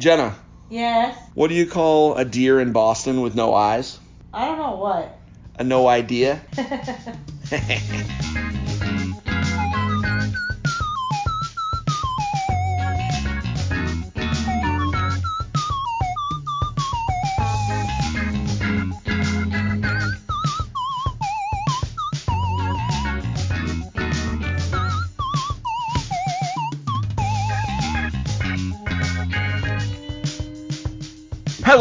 [0.00, 0.34] Jenna,
[0.70, 1.14] Yes.
[1.34, 3.98] what do you call a deer in Boston with no eyes?
[4.32, 5.20] I don't know what.
[5.58, 6.40] A no idea?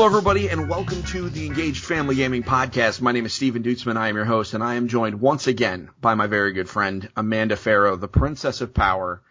[0.10, 3.00] everybody, and welcome to the Engaged Family Gaming Podcast.
[3.00, 3.96] My name is Steven Dutzman.
[3.96, 7.08] I am your host, and I am joined once again by my very good friend,
[7.16, 9.22] Amanda Farough, the Princess of Power.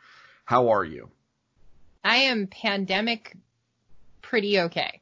[0.44, 1.10] How are you?
[2.04, 3.36] I am pandemic
[4.22, 5.00] pretty okay.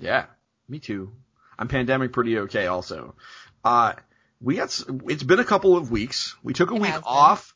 [0.00, 0.24] Yeah,
[0.68, 1.12] me too.
[1.58, 3.14] I'm pandemic pretty okay also.
[3.62, 3.92] Uh,
[4.40, 6.34] we got, s- it's been a couple of weeks.
[6.42, 7.54] We took a It week off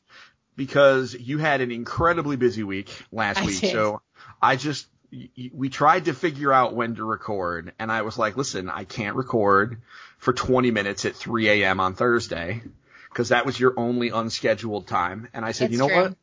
[0.55, 3.59] because you had an incredibly busy week last I week.
[3.59, 3.71] did.
[3.71, 4.01] So
[4.39, 8.69] I just, we tried to figure out when to record and I was like, listen,
[8.69, 9.77] I can't record
[10.17, 11.79] for 20 minutes at 3 a.m.
[11.79, 12.61] on Thursday
[13.09, 15.29] because that was your only unscheduled time.
[15.33, 16.01] And I said, It's you know true.
[16.03, 16.17] what?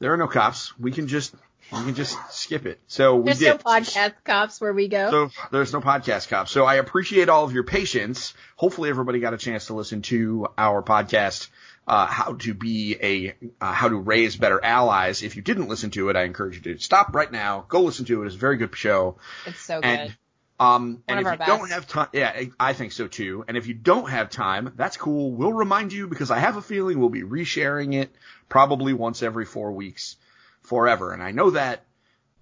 [0.00, 0.76] There are no cops.
[0.78, 1.34] We can just,
[1.72, 2.80] we can just skip it.
[2.88, 3.48] So we There's did.
[3.48, 5.10] no podcast cops where we go.
[5.10, 6.50] So there's no podcast cops.
[6.50, 8.34] So I appreciate all of your patience.
[8.56, 11.48] Hopefully everybody got a chance to listen to our podcast,
[11.86, 15.22] uh, how to be a, uh, how to raise better allies.
[15.22, 17.64] If you didn't listen to it, I encourage you to stop right now.
[17.68, 18.26] Go listen to it.
[18.26, 19.16] It's a very good show.
[19.46, 19.86] it's so good.
[19.88, 20.16] And,
[20.60, 23.44] um, and if you don't have time, yeah, I- I think so too.
[23.48, 25.32] And if you don't have time, that's cool.
[25.32, 28.14] We'll remind you because I have a feeling we'll be resharing it
[28.48, 30.16] probably once every four weeks
[30.62, 31.12] forever.
[31.12, 31.84] And I know that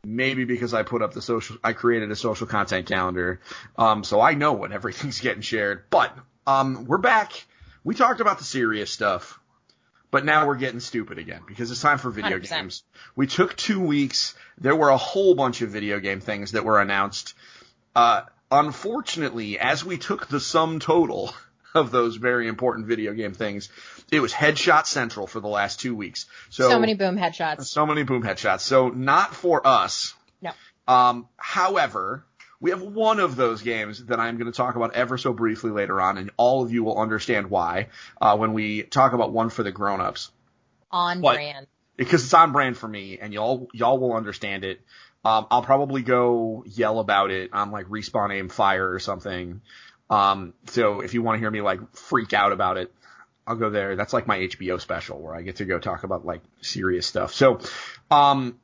[0.05, 3.41] maybe because I put up the social, I created a social content calendar.
[3.77, 7.45] Um, so I know when everything's getting shared, but, um, we're back.
[7.89, 9.41] We talked about the serious stuff,
[10.11, 12.51] but now we're getting stupid again because it's time for video 100%.
[12.51, 12.85] games.
[13.17, 14.35] We took two weeks.
[14.59, 17.33] There were a whole bunch of video game things that were announced.
[17.97, 21.33] Uh, unfortunately, as we took the sum total
[21.75, 23.71] of those very important video game things,
[24.13, 26.27] it was headshot central for the last two weeks.
[26.51, 27.65] So, so many boom headshots.
[27.65, 28.61] so many boom headshots.
[28.61, 30.13] So not for us.
[30.43, 30.51] No.
[30.87, 32.27] Um, however,
[32.61, 35.71] we have one of those games that I'm going to talk about ever so briefly
[35.71, 37.89] later on, and all of you will understand why
[38.21, 40.31] uh, when we talk about one for the grown-ups
[40.91, 41.35] On What?
[41.37, 41.67] brand.
[41.97, 44.81] because it's on brand for me, and y'all y'all will understand it.
[45.25, 49.61] Um, I'll probably go yell about it on like respawn aim fire or something.
[50.11, 52.93] Um, so if you want to hear me like freak out about it,
[53.47, 53.95] I'll go there.
[53.97, 57.35] That's like my HBO special where I get to go talk about like serious stuff.
[57.35, 57.61] So,
[58.11, 58.59] um,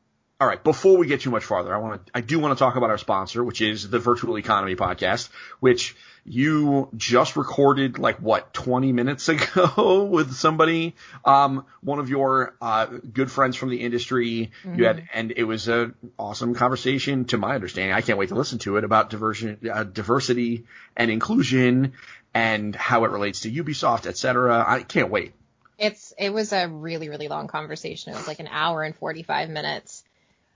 [0.45, 0.63] all right.
[0.63, 2.91] Before we get too much farther, I want to, I do want to talk about
[2.91, 5.97] our sponsor, which is the Virtual Economy Podcast, which
[6.27, 12.85] you just recorded like what 20 minutes ago with somebody, um, one of your uh,
[12.85, 14.51] good friends from the industry.
[14.67, 17.95] You had, and it was a awesome conversation, to my understanding.
[17.95, 21.95] I can't wait to listen to it about diversion, uh, diversity and inclusion
[22.35, 24.63] and how it relates to Ubisoft, et cetera.
[24.69, 25.33] I can't wait.
[25.79, 28.13] It's it was a really really long conversation.
[28.13, 30.04] It was like an hour and 45 minutes.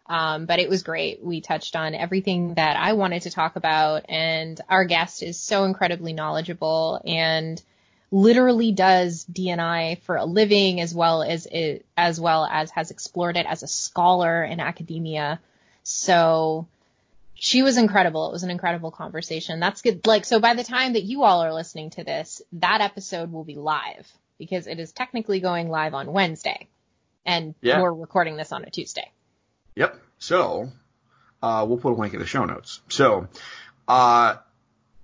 [0.09, 1.23] Um, but it was great.
[1.23, 5.65] We touched on everything that I wanted to talk about, and our guest is so
[5.65, 7.63] incredibly knowledgeable and
[8.11, 13.37] literally does DNI for a living, as well as it, as well as has explored
[13.37, 15.41] it as a scholar in academia.
[15.83, 16.67] So
[17.35, 18.29] she was incredible.
[18.29, 19.61] It was an incredible conversation.
[19.61, 20.07] That's good.
[20.07, 23.45] Like, so by the time that you all are listening to this, that episode will
[23.45, 26.67] be live because it is technically going live on Wednesday
[27.27, 27.83] and Yeah.
[27.83, 29.11] we're recording this on a Tuesday.
[29.79, 29.99] Yep.
[30.19, 30.71] So,
[31.43, 32.81] uh, we'll put a link in the show notes.
[32.89, 33.29] So,
[33.87, 34.37] uh,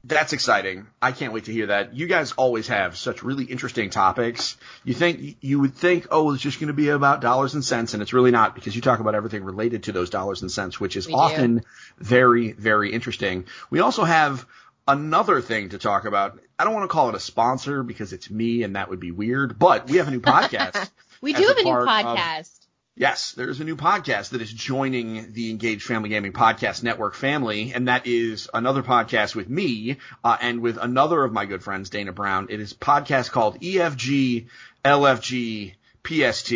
[0.07, 0.87] that's exciting.
[1.01, 1.95] I can't wait to hear that.
[1.95, 4.59] You guys always have such really interesting topics.
[4.85, 7.95] You think, you would think, oh, it's just going to be about dollars and cents,
[7.95, 10.79] and it's really not because you talk about everything related to those dollars and cents,
[10.79, 11.19] which is We do.
[11.19, 11.63] often
[11.99, 13.47] very, very interesting.
[13.71, 14.45] We also have
[14.87, 16.39] another thing to talk about.
[16.59, 19.11] I don't want to call it a sponsor because it's me and that would be
[19.13, 20.91] weird, but we have a new podcast.
[21.23, 22.64] We do have a new part of- podcast.
[22.97, 27.73] Yes, there's a new podcast that is joining the Engaged Family Gaming Podcast Network family,
[27.75, 31.91] and that is another podcast with me uh, and with another of my good friends,
[31.91, 32.47] Dana Brown.
[32.51, 34.47] It is a podcast called EFG
[34.85, 35.75] LFG
[36.05, 36.53] PST.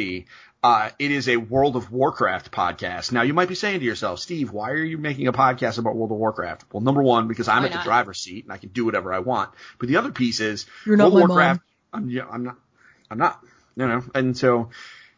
[0.62, 3.10] Uh, it is a World of Warcraft podcast.
[3.10, 5.96] Now, you might be saying to yourself, Steve, why are you making a podcast about
[5.96, 6.66] World of Warcraft?
[6.72, 9.12] Well, number one, because I'm Why at the driver's seat and I can do whatever
[9.12, 9.50] I want.
[9.80, 11.62] But the other piece is not World of Warcraft.
[11.92, 12.58] I'm, yeah, I'm not.
[13.10, 13.40] I'm not.
[13.74, 14.70] You know, and so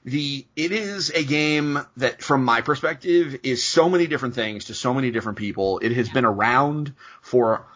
[0.04, 4.74] the it is a game that from my perspective is so many different things to
[4.74, 5.78] so many different people.
[5.80, 7.66] It has been around for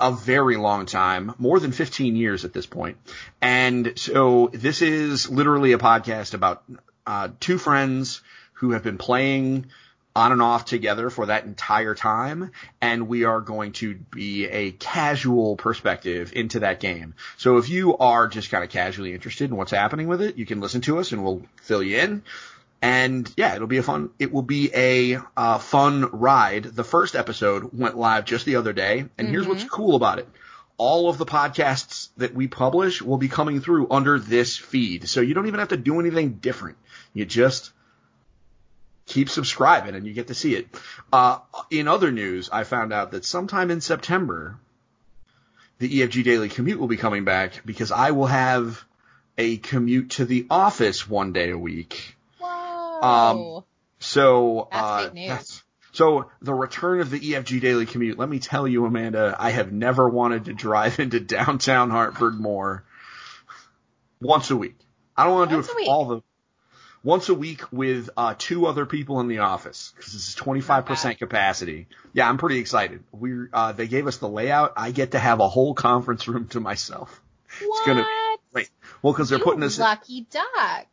[0.00, 2.98] a very long time more than 15 years at this point.
[3.40, 6.62] And so this is literally a podcast about
[7.06, 8.22] uh, two friends
[8.54, 9.66] who have been playing
[10.14, 14.72] on and off together for that entire time, and we are going to be a
[14.72, 17.14] casual perspective into that game.
[17.38, 20.44] So if you are just kind of casually interested in what's happening with it, you
[20.44, 22.22] can listen to us and we'll fill you in.
[22.82, 26.64] And yeah, it'll be a fun, it will be a uh, fun ride.
[26.64, 30.28] The first episode went live just the other day, and here's what's cool about it.
[30.78, 35.08] All of the podcasts that we publish will be coming through under this feed.
[35.08, 36.76] So you don't even have to do anything different.
[37.14, 37.72] You just
[39.06, 40.68] keep subscribing and you get to see it.
[41.12, 41.38] Uh,
[41.70, 44.58] in other news, I found out that sometime in September,
[45.78, 48.84] the EFG Daily Commute will be coming back because I will have
[49.36, 52.16] a commute to the office one day a week.
[52.38, 53.64] Whoa.
[53.98, 55.28] So, That's uh, big news.
[55.28, 55.62] that's-
[55.94, 58.18] so the return of the EFG Daily Commute.
[58.18, 62.82] Let me tell you, Amanda, I have never wanted to drive into downtown Hartford more.
[64.20, 64.78] Once a week.
[65.16, 66.22] I don't want to do it all the.
[67.04, 71.18] Once a week with uh, two other people in the office because this is 25%
[71.18, 71.88] capacity.
[72.12, 73.02] Yeah, I'm pretty excited.
[73.10, 74.74] We uh, they gave us the layout.
[74.76, 77.20] I get to have a whole conference room to myself.
[77.66, 77.86] what?
[77.86, 78.06] gonna-
[78.54, 78.68] Wait,
[79.00, 79.78] well, because they're you putting us.
[79.78, 80.86] lucky duck.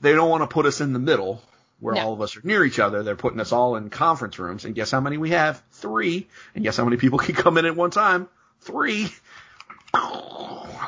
[0.00, 1.42] They don't want to put us in the middle
[1.80, 2.02] where No.
[2.02, 3.02] all of us are near each other.
[3.02, 4.64] They're putting us all in conference rooms.
[4.66, 5.62] And guess how many we have?
[5.72, 6.26] Three.
[6.54, 8.28] And guess how many people can come in at one time?
[8.60, 9.08] Three.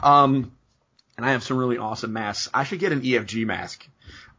[0.02, 0.52] Um,
[1.16, 2.48] and I have some really awesome masks.
[2.54, 3.86] I should get an EFG mask.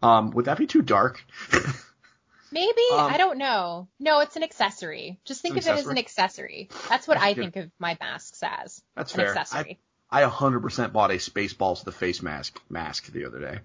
[0.02, 1.24] Um, would that be too dark?
[2.52, 3.88] Maybe Um, I don't know.
[4.00, 5.20] No, it's an accessory.
[5.26, 6.70] Just think of it as an accessory.
[6.88, 7.42] That's what I Good.
[7.42, 8.82] think of my masks as.
[8.96, 9.38] That's an fair.
[9.38, 9.80] accessory.
[10.10, 13.60] I 100% bought a Spaceballs the face mask mask the other day.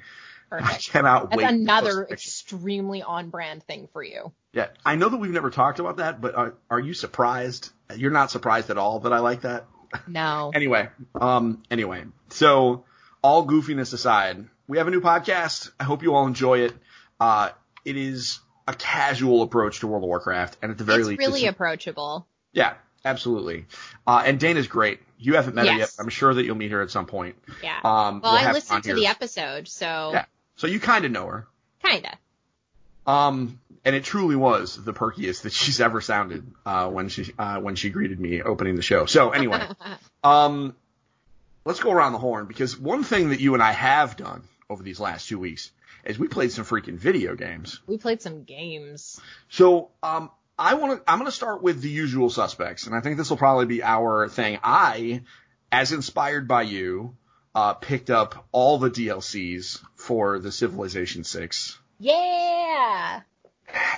[0.52, 0.90] I Perfect.
[0.90, 1.42] cannot That's wait.
[1.44, 4.32] to another extremely on brand thing for you.
[4.52, 7.70] Yeah, I know that we've never talked about that, but are, are you surprised?
[7.96, 9.64] You're not surprised at all that I like that.
[10.06, 10.52] No.
[10.54, 12.84] Anyway, um, anyway, so
[13.22, 15.70] all goofiness aside, we have a new podcast.
[15.78, 16.72] I hope you all enjoy it.
[17.20, 17.50] Uh,
[17.84, 21.19] it is a casual approach to World of Warcraft, and at the very it's least,
[21.19, 22.26] really it's- approachable.
[22.52, 22.75] yeah,
[23.05, 23.66] absolutely.
[24.06, 25.00] Uh, and Dana's great.
[25.19, 25.78] You haven't met her yet.
[25.81, 25.99] Yes.
[25.99, 27.37] I'm sure that you'll meet her at some point.
[27.62, 27.76] Yeah.
[27.84, 28.96] Um, well, we'll I have her on listened to here.
[28.96, 30.25] the episode, so Yeah,
[30.56, 31.46] so you kind of know her.
[31.82, 32.17] kinda.
[33.06, 37.60] Um, and it truly was the perkiest that she's ever sounded uh, when she uh,
[37.60, 39.05] when she greeted me opening the show.
[39.05, 39.62] So anyway,
[40.25, 40.75] um,
[41.67, 44.82] let's go around the horn because one thing that you and I have done over
[44.82, 45.70] these last two weeks
[46.05, 47.81] is we played some freaking video games.
[47.87, 49.20] we played some games.
[49.49, 53.00] So um, I want to I'm going to start with the usual suspects, and I
[53.00, 54.58] think this will probably be our thing.
[54.62, 55.22] I,
[55.72, 57.16] as inspired by you,
[57.55, 63.20] uh, picked up all the DLCs for the Civilization Six Yeah.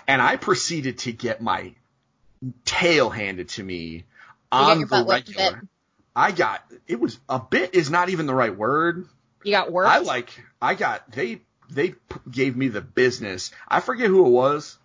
[0.07, 1.75] and I proceeded to get my
[2.65, 4.05] tail handed to me
[4.53, 5.63] on the regular.
[6.15, 9.07] I got it was a bit is not even the right word.
[9.45, 9.87] You got work.
[9.87, 10.31] I like
[10.61, 11.95] I got they they
[12.31, 13.51] gave me the business.
[13.69, 14.79] I forget who it was.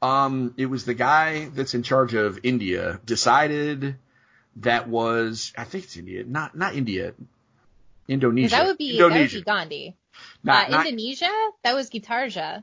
[0.00, 3.96] Um, it was the guy that's in charge of India decided
[4.56, 7.14] that was I think it's India, not not India,
[8.06, 8.50] Indonesia.
[8.50, 9.38] that would be that would Indonesia.
[9.38, 9.96] be Gandhi.
[10.42, 11.30] Not- uh, not- Indonesia?
[11.64, 12.62] That was Gitarja.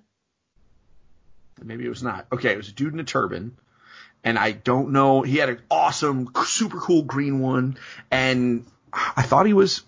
[1.63, 2.27] Maybe it was not.
[2.31, 3.57] Okay, it was a dude in a turban.
[4.24, 5.21] And I don't know.
[5.21, 7.77] He had an awesome, super cool green one.
[8.12, 9.83] And I thought he was.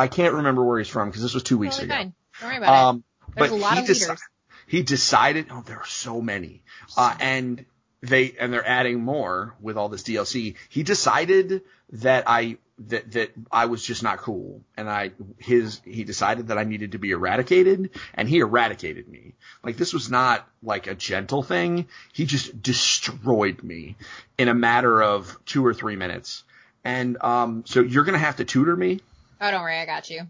[0.00, 1.96] I can't remember where he's from because this was two weeks Totally ago.
[2.02, 2.14] fine.
[2.40, 3.04] Don't worry about Um,
[3.36, 4.20] There's but a lot he of deci- leaders.
[4.66, 5.46] He decided.
[5.50, 6.62] Oh, there are so many.
[6.96, 7.64] Uh, and
[8.02, 10.54] they and they're adding more with all this DLC.
[10.68, 16.04] He decided that I that that I was just not cool, and I his he
[16.04, 19.34] decided that I needed to be eradicated, and he eradicated me.
[19.62, 21.88] Like this was not like a gentle thing.
[22.12, 23.96] He just destroyed me
[24.38, 26.44] in a matter of two or three minutes.
[26.84, 29.02] And um, so you're gonna have to tutor me it.
[29.40, 30.22] Oh, don't worry, I got you.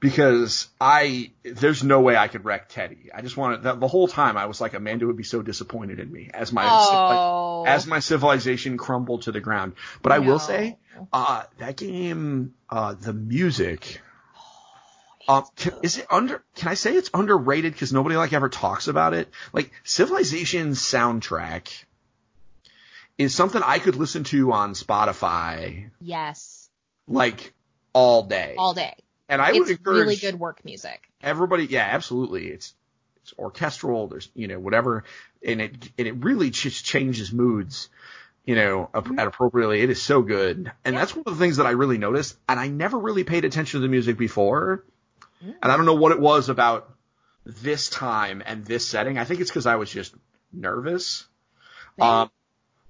[0.00, 3.10] because I there's no way I could wreck Teddy.
[3.14, 5.98] I just wanted the, the whole time I was like Amanda would be so disappointed
[6.00, 7.64] in me as my Oh.
[7.66, 9.74] as my civilization crumbled to the ground.
[10.02, 10.76] But I will say,
[11.12, 14.00] uh, that game, uh, the music.
[15.28, 16.42] Um, can, is it under?
[16.56, 19.28] Can I say it's underrated because nobody like ever talks about it?
[19.52, 21.68] Like Civilization's soundtrack
[23.18, 26.68] is something I could listen to on Spotify Yes.
[27.06, 27.54] like
[27.92, 28.94] all day, All day.
[29.28, 31.08] and I would it's encourage really good work music.
[31.22, 32.74] everybody yeah absolutely it's
[33.22, 35.04] it's orchestral there's you know whatever
[35.46, 37.88] and it and it really just changes moods
[38.44, 40.92] you know at appropriately it is so good and Mm-hmm.
[40.94, 40.98] Yeah.
[41.00, 43.78] that's one of the things that i really noticed and i never really paid attention
[43.80, 44.84] to the music before
[45.44, 45.54] Mm.
[45.62, 46.88] and i don't know what it was about
[47.44, 50.14] this time and this setting i think it's because i was just
[50.52, 51.26] nervous
[52.00, 52.30] um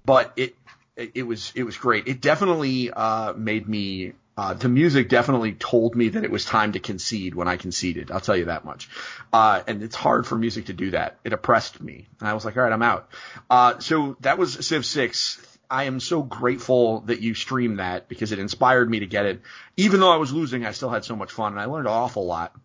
[0.05, 0.55] but it
[0.95, 2.07] it was it was great.
[2.07, 6.71] It definitely uh, made me Uh, the music definitely told me that it was time
[6.71, 8.09] to concede when I conceded.
[8.11, 8.89] I'll tell you that much.
[9.31, 11.17] Uh, and it's hard for music to do that.
[11.23, 12.07] It oppressed me.
[12.19, 13.09] And I was like, all right, I'm out.
[13.49, 15.47] Uh, so that was Civ 6.
[15.69, 19.41] I am so grateful that you streamed that because it inspired me to get it.
[19.77, 21.93] Even though I was losing, I still had so much fun and I learned an
[21.93, 22.55] awful lot.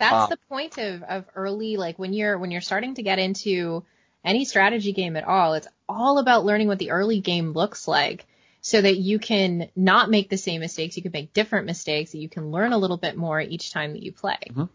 [0.00, 3.20] That's Uh, the point of, of early, like when you're, when you're starting to get
[3.20, 3.84] into
[4.24, 8.26] any strategy game at all, it's all about learning what the early game looks like
[8.66, 10.96] so that you can not make the same mistakes.
[10.96, 13.92] You can make different mistakes that you can learn a little bit more each time
[13.92, 14.38] that you play.
[14.48, 14.70] Mhm.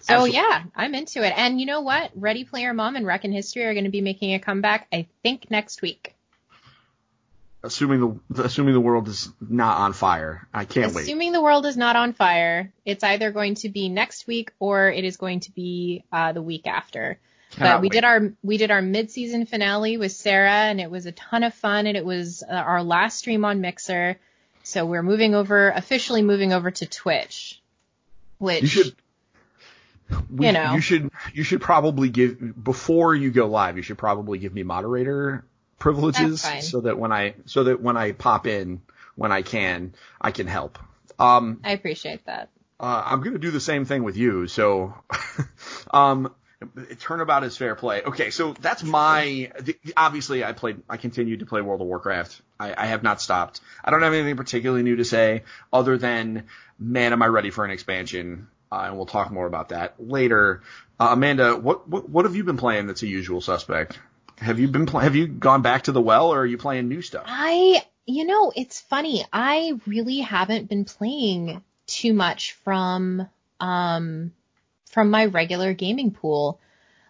[0.00, 0.32] So Absolutely.
[0.32, 1.32] yeah, I'm into it.
[1.36, 2.10] And you know what?
[2.16, 5.06] Ready Player Mom and Wreck and History are going to be making a comeback, I
[5.22, 6.16] think next week.
[7.62, 10.48] Assuming the, assuming the world is not on fire.
[10.52, 11.02] I can't wait.
[11.02, 14.90] Assuming the world is not on fire, it's either going to be next week or
[14.90, 17.20] it is going to be uh, the week after.
[17.50, 17.92] Cannot but we wait.
[17.92, 21.52] did our we did our mid-season finale with Sarah, and it was a ton of
[21.54, 24.18] fun, and it was uh, our last stream on Mixer.
[24.62, 27.60] So we're moving over, officially moving over to Twitch,
[28.38, 28.96] which You should.
[30.30, 30.74] we- You know.
[30.74, 33.76] you should you should probably give before you go live.
[33.76, 35.44] You should probably give me moderator
[35.78, 38.82] privileges so that when I so that when I pop in
[39.16, 40.78] when I can I can help.
[41.18, 42.48] Um, I appreciate that.
[42.78, 44.46] uh, I'm gonna do the same thing with you.
[44.46, 44.94] So,
[45.90, 46.32] um,
[46.98, 48.02] turnabout is fair play.
[48.02, 49.50] Okay, so that's my.
[49.58, 50.82] The, obviously, I played.
[50.88, 52.40] I continued to play World of Warcraft.
[52.58, 53.60] I, I have not stopped.
[53.84, 56.44] I don't have anything particularly new to say other than,
[56.78, 58.48] man, am I ready for an expansion?
[58.70, 60.62] Uh, and we'll talk more about that later.
[60.98, 63.98] Uh, Amanda, what, what what have you been playing that's a usual suspect?
[64.38, 66.88] Have you been pl- have you gone back to the well or are you playing
[66.88, 67.24] new stuff?
[67.26, 69.24] I, you know, it's funny.
[69.32, 74.32] I really haven't been playing too much from, um,
[74.90, 76.60] from my regular gaming pool.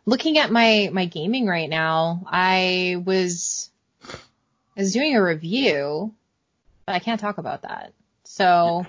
[0.07, 3.71] Looking at my, my gaming right now, I was,
[4.05, 6.15] I was doing a review,
[6.87, 7.93] but I can't talk about that.
[8.25, 8.87] So,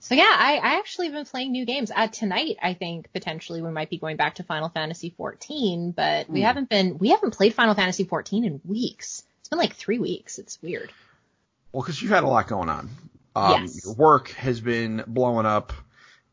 [0.00, 1.90] so yeah, I, I actually have been playing new games.
[1.94, 6.28] Uh, tonight, I think potentially we might be going back to Final Fantasy 14, but
[6.28, 6.46] we Hmm.
[6.46, 9.22] haven't been, we haven't played Final Fantasy 14 in weeks.
[9.40, 10.38] It's been like three weeks.
[10.38, 10.92] It's weird.
[11.72, 12.90] Well, because you've had a lot going on.
[13.34, 13.84] Um, Yes.
[13.84, 15.72] Your work has been blowing up,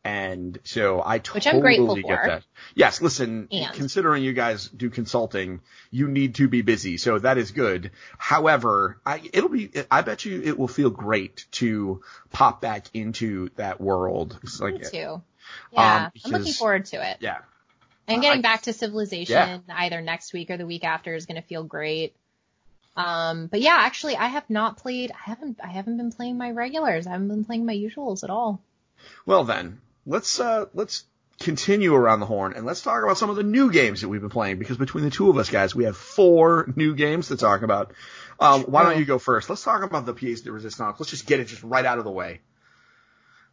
[0.04, 2.26] and so I totally Which I'm grateful get for.
[2.28, 2.44] that.
[2.74, 7.38] Yes, listen, And- considering you guys do consulting, you need to be busy, so that
[7.38, 7.90] is good.
[8.18, 13.48] However, I it'll be I bet you it will feel great to pop back into
[13.56, 14.38] that world.
[14.42, 15.22] It's like Me too.
[15.72, 17.16] Yeah, I'm looking Um, forward to it.
[17.20, 17.38] yeah.
[18.06, 19.58] And I- getting back to Civilization Yeah.
[19.76, 22.14] either next week or the week after is going to feel great.
[22.96, 25.10] Um, but yeah, actually, I have not played.
[25.10, 25.58] I haven't.
[25.62, 27.06] I haven't been playing my regulars.
[27.06, 28.60] I haven't been playing my usuals at all.
[29.26, 31.04] Well then, let's uh let's
[31.40, 34.20] continue around the horn and let's talk about some of the new games that we've
[34.20, 37.36] been playing because between the two of us guys, we have four new games to
[37.36, 37.92] talk about.
[38.38, 39.48] Um, why don't you go first?
[39.48, 40.98] Let's talk about the Pièce de Resistance.
[40.98, 42.40] Let's just get it just right out of the way.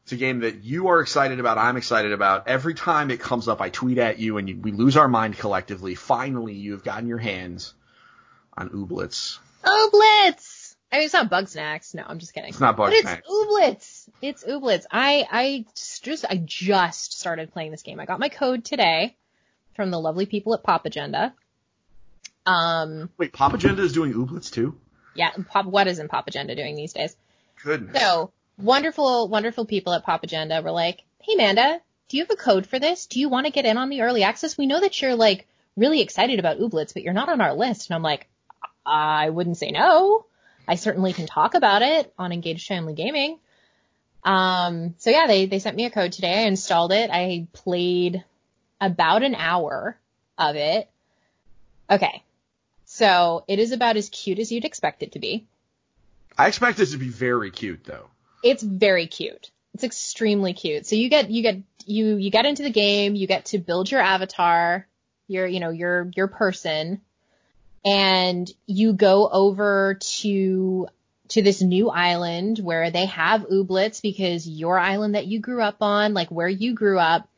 [0.03, 1.59] It's a game that you are excited about.
[1.59, 2.47] I'm excited about.
[2.47, 5.37] Every time it comes up, I tweet at you and you, we lose our mind
[5.37, 5.93] collectively.
[5.93, 7.75] Finally, you've gotten your hands
[8.57, 9.37] on Ooblets.
[9.63, 10.75] Blitz!
[10.91, 11.93] I mean, it's not Bugsnax.
[11.95, 12.49] No, I'm just kidding.
[12.49, 14.00] It's not Bug but it's Ooblets.
[14.21, 14.85] It's Ooblets.
[14.91, 17.99] I I just I just started playing this game.
[17.99, 19.15] I got my code today
[19.75, 21.33] from the lovely people at Popagenda.
[22.45, 24.75] Um, Wait, Popagenda is doing Ooblets too?
[25.15, 25.65] yeah, Pop.
[25.65, 27.15] What is in Popagenda doing these days?
[27.63, 27.99] Goodness.
[28.01, 32.65] So wonderful, wonderful people at Popagenda were like, "Hey, Amanda, do you have a code
[32.65, 33.05] for this?
[33.07, 34.57] Do you want to get in on the early access?
[34.57, 37.89] We know that you're like really excited about Ooblets, but you're not on our list."
[37.89, 38.27] And I'm like,
[38.85, 40.25] "I wouldn't say no.
[40.67, 43.39] I certainly can talk about it on Engaged Family Gaming."
[44.23, 46.43] Um, so yeah, they they sent me a code today.
[46.43, 47.09] I installed it.
[47.11, 48.23] I played
[48.79, 49.97] about an hour
[50.37, 50.89] of it.
[51.89, 52.23] Okay.
[52.85, 55.47] So it is about as cute as you'd expect it to be.
[56.37, 58.07] I expect this to be very cute though.
[58.43, 59.51] it's very cute.
[59.73, 60.85] It's extremely cute.
[60.85, 63.89] So you get you get you you get into the game, you get to build
[63.89, 64.87] your avatar,
[65.27, 67.01] your you know your your person,
[67.85, 70.87] and you go over to
[71.31, 75.77] to this new island where they have ooblets because your island that you grew up
[75.81, 77.29] on, like where you grew up,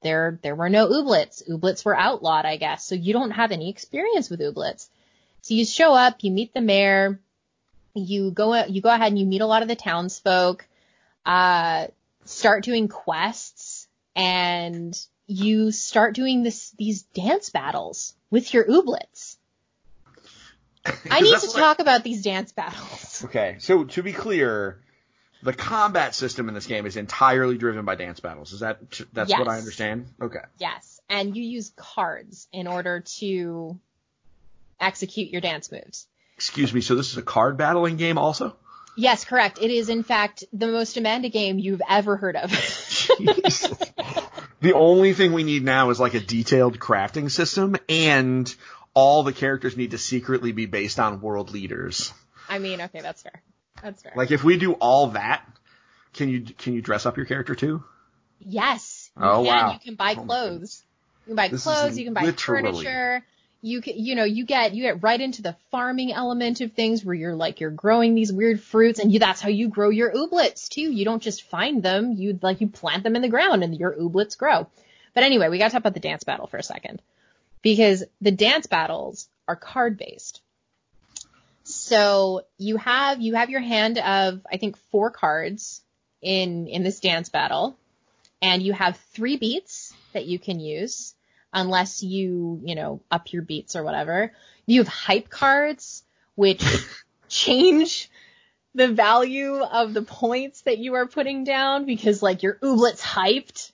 [0.00, 1.48] there there were no ooblets.
[1.48, 2.84] Ooblets were outlawed, I guess.
[2.84, 4.88] So you don't have any experience with ooblets.
[5.40, 7.18] So you show up, you meet the mayor,
[7.94, 10.64] you go you go ahead and you meet a lot of the townsfolk,
[11.26, 11.88] uh,
[12.24, 14.96] start doing quests, and
[15.26, 19.36] you start doing this these dance battles with your ooblets.
[21.10, 23.24] I need to talk about these dance battles.
[23.24, 24.80] Okay, so to be clear,
[25.42, 28.52] the combat system in this game is entirely driven by dance battles.
[28.52, 28.78] Is that
[29.12, 30.08] that's what I understand?
[30.20, 30.40] Okay.
[30.58, 33.78] Yes, and you use cards in order to
[34.80, 36.06] execute your dance moves.
[36.36, 36.80] Excuse me.
[36.80, 38.56] So this is a card battling game also?
[38.96, 39.58] Yes, correct.
[39.60, 42.50] It is in fact the most Amanda game you've ever heard of.
[44.60, 48.54] the only thing we need now is like a detailed crafting system and
[48.94, 52.12] all the characters need to secretly be based on world leaders.
[52.48, 53.42] I mean, okay, that's fair.
[53.82, 54.12] That's fair.
[54.16, 55.44] Like if we do all that,
[56.12, 57.82] can you can you dress up your character too?
[58.40, 59.10] yes.
[59.16, 59.46] Oh, can.
[59.46, 59.72] wow.
[59.72, 60.82] You can buy Oh, clothes.
[61.26, 61.98] You can buy This clothes.
[61.98, 63.24] You can buy literally- furniture.
[63.64, 67.04] You can, you know, you get you get right into the farming element of things
[67.04, 70.12] where you're like you're growing these weird fruits, and you that's how you grow your
[70.12, 70.80] ooblets too.
[70.92, 72.12] You don't just find them.
[72.16, 74.66] You like you plant them in the ground, and your ooblets grow.
[75.14, 77.00] But anyway, we got to talk about the dance battle for a second
[77.62, 80.40] because the dance battles are card based.
[81.64, 85.80] So you have you have your hand of I think four cards
[86.20, 87.76] in in this dance battle,
[88.40, 91.14] and you have three beats that you can use
[91.52, 94.32] unless you you know up your beats or whatever.
[94.66, 96.02] You have hype cards
[96.34, 96.64] which
[97.28, 98.10] change
[98.74, 103.70] the value of the points that you are putting down because like your ooblet's hyped.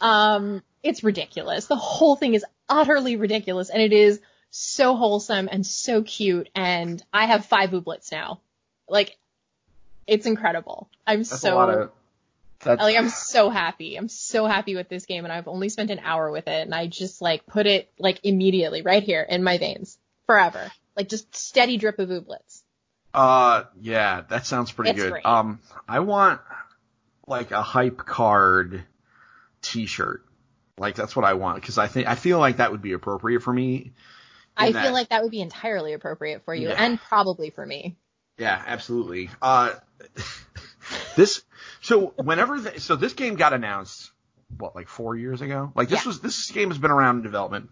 [0.00, 1.66] Um, it's ridiculous.
[1.66, 7.02] The whole thing is utterly ridiculous and it is so wholesome and so cute and
[7.12, 8.40] I have five ooblets now.
[8.88, 9.16] Like,
[10.06, 10.88] it's incredible.
[11.06, 11.90] I'm That's so, of
[12.66, 13.96] like, I'm so happy.
[13.96, 16.74] I'm so happy with this game and I've only spent an hour with it and
[16.74, 20.70] I just like put it like immediately right here in my veins forever.
[20.96, 22.62] Like just steady drip of ooblets.
[23.12, 25.12] Uh, yeah, that sounds pretty It's good.
[25.12, 25.26] great.
[25.26, 26.40] Um, I want
[27.26, 28.84] like a hype card
[29.62, 30.24] T-shirt.
[30.80, 33.42] Like that's what I want because I think I feel like that would be appropriate
[33.42, 33.92] for me.
[34.56, 36.74] I in feel like that would be entirely appropriate for you Yeah.
[36.82, 37.96] and probably for me.
[38.38, 39.30] Yeah, absolutely.
[39.42, 39.74] Uh,
[41.16, 41.42] this
[41.82, 44.10] so whenever the, so this game got announced,
[44.56, 45.70] what like four years ago?
[45.74, 46.08] Like this Yeah.
[46.08, 47.70] was this game has been around in development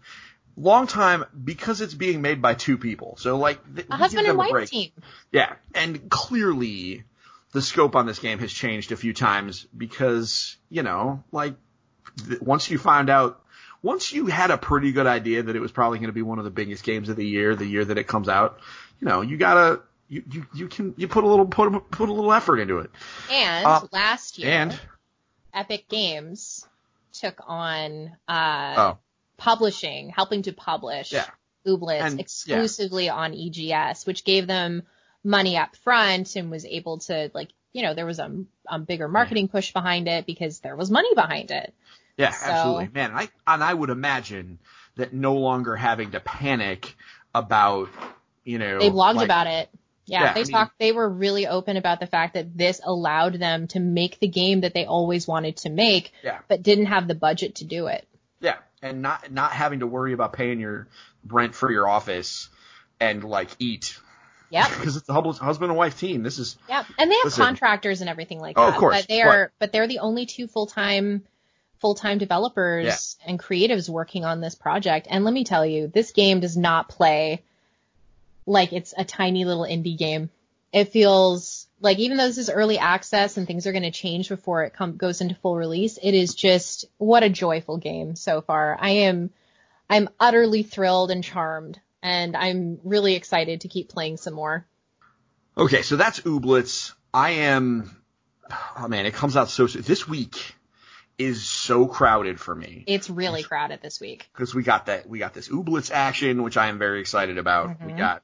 [0.55, 3.15] long time because it's being made by two people.
[3.17, 4.69] So like th- A husband and a wife break.
[4.69, 4.91] team.
[5.31, 7.03] Yeah, and clearly
[7.53, 11.55] the scope on this game has changed a few times because, you know, like
[12.41, 13.41] once you find out,
[13.81, 16.37] once you had a pretty good idea that it was probably going to be one
[16.37, 18.59] of the biggest games of the year, the year that it comes out,
[18.99, 22.09] you know, you gotta, you, you, you can, you put a little, put a, put
[22.09, 22.89] a little effort into it.
[23.31, 24.79] And Uh, last year, And,
[25.53, 26.65] Epic Games
[27.13, 28.97] took on uh, oh,
[29.37, 31.25] publishing, helping to publish Yeah.
[31.65, 32.21] And- yeah.
[32.21, 34.83] exclusively on EGS, which gave them
[35.23, 39.07] money up front and was able to like, you know, there was a, a bigger
[39.07, 41.73] marketing push behind it because there was money behind it.
[42.17, 42.89] yeah, So- absolutely.
[42.93, 44.59] Man, I, and I would imagine
[44.95, 46.95] that no longer having to panic
[47.33, 47.89] about,
[48.43, 49.69] you know, They blogged like- about it.
[50.05, 50.79] Yeah, Yeah, they I mean- talked.
[50.79, 54.61] They were really open about the fact that this allowed them to make the game
[54.61, 56.39] that they always wanted to make, Yeah.
[56.47, 58.07] but didn't have the budget to do it.
[58.41, 60.87] Yeah, and not not having to worry about paying your
[61.27, 62.49] rent for your office
[62.99, 63.99] and like eat
[64.51, 64.69] Yep.
[64.79, 66.23] because it's a husband and wife team.
[66.23, 66.85] This is Yep.
[66.97, 67.43] And they have Listen.
[67.45, 68.73] contractors and everything like Oh, that.
[68.73, 71.23] of course, But they are but they're the only two full time
[71.79, 75.07] full time developers and creatives working on this project.
[75.09, 77.41] And let me tell you, this game does not play
[78.45, 80.29] like it's a tiny little indie game.
[80.73, 84.29] It feels like even though this is early access and things are going to change
[84.29, 88.41] before it com- goes into full release, it is just what a joyful game so
[88.41, 88.77] far.
[88.79, 89.29] I am
[89.89, 94.65] I'm utterly thrilled and charmed and I'm really excited to keep playing some more.
[95.57, 95.81] okay.
[95.81, 96.93] So that's Ooblets.
[97.13, 97.95] I am.
[98.77, 99.81] Oh man, it comes out so soon.
[99.83, 100.55] This week
[101.17, 104.29] is so crowded for me It's really crowded this week.
[104.33, 107.79] because we got that we got this Ooblets action, which I am very excited about.
[107.85, 107.97] We Mhm.
[107.97, 108.23] got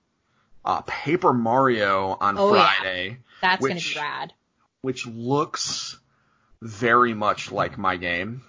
[0.64, 2.72] uh, Paper Mario on Oh, yeah.
[2.78, 3.18] Friday.
[3.42, 4.34] That's going to Which- be rad.
[4.82, 6.00] which looks
[6.62, 8.42] very much like my game.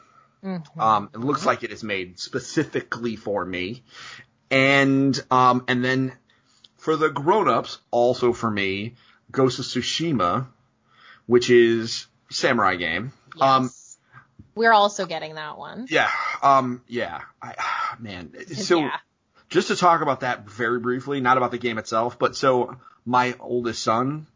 [0.42, 0.78] Mhm.
[0.80, 3.84] Um, it looks like it is made specifically for me.
[4.50, 6.12] And, um, and then
[6.76, 8.94] for the grown-ups, also for me,
[9.30, 10.46] Ghost of Tsushima,
[11.26, 13.12] which is samurai game.
[13.34, 13.42] yes.
[13.42, 13.70] Um,
[14.54, 15.86] We're also getting that one.
[15.90, 16.10] yeah,
[16.42, 17.54] um, yeah, I,
[17.98, 18.32] man.
[18.54, 18.96] So yeah.
[19.48, 23.34] just to talk about that very briefly, not about the game itself, but so my
[23.40, 24.26] oldest son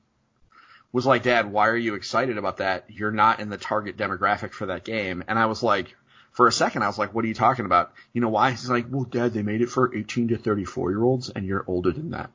[0.93, 2.87] was like, Dad, why are you excited about that?
[2.89, 5.23] You're not in the target demographic for that game.
[5.29, 5.95] And I was like,
[6.33, 7.93] for a second, I was like, what are you talking about?
[8.13, 8.51] You know why?
[8.51, 11.65] He's like, well, Dad, they made it for 18 to 34 year olds and you're
[11.67, 12.31] older than that.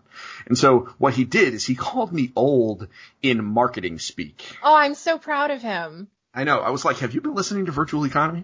[0.45, 2.87] And so what he did is he called me old
[3.21, 4.45] in marketing speak.
[4.63, 6.07] Oh, I'm so proud of him.
[6.33, 6.59] I know.
[6.59, 8.43] I was like, have you been listening to Virtual Economy?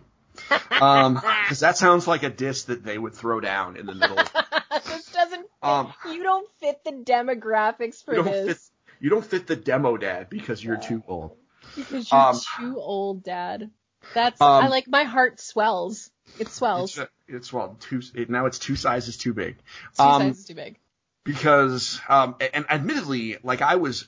[0.71, 4.17] Um, cause that sounds like a diss that they would throw down in the middle
[4.17, 4.31] of
[4.85, 5.45] this doesn't.
[5.61, 9.97] Um, you don't fit the demographics for you this fit you don't fit the demo
[9.97, 11.35] dad because you're too old.
[11.75, 13.71] because you're um, too old, Dad.
[14.13, 16.09] That's Um, I like my heart swells.
[16.39, 16.97] It swells.
[16.97, 19.57] It's, it's well two it, now it's two sizes too big.
[19.97, 20.77] Two um, sizes too big.
[21.23, 24.07] because um and admittedly like I was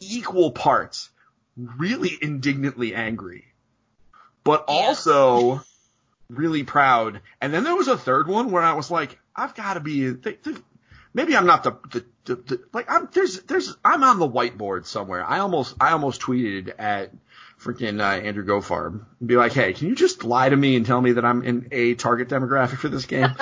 [0.00, 1.10] equal parts
[1.56, 3.44] really indignantly angry,
[4.42, 4.74] but Yeah.
[4.74, 5.62] also
[6.28, 7.20] really proud.
[7.40, 10.10] And then there was a third one where I was like, I've got to be.
[10.10, 10.54] They, they,
[11.12, 14.86] maybe I'm not the, the, the, the like I'm there's there's I'm on the whiteboard
[14.86, 15.24] somewhere.
[15.24, 17.12] I almost I almost tweeted at
[17.64, 20.84] freaking uh, Andrew Goldfarb and be like, hey, can you just lie to me and
[20.84, 23.34] tell me that I'm in a target demographic for this game?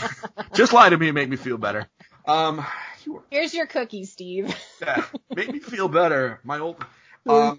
[0.54, 1.88] just lie to me and make me feel better.
[2.26, 2.64] Um,
[3.04, 4.54] you were, Here's your cookie, Steve.
[4.80, 6.40] yeah, make me feel better.
[6.44, 6.84] My old.
[7.26, 7.58] Um,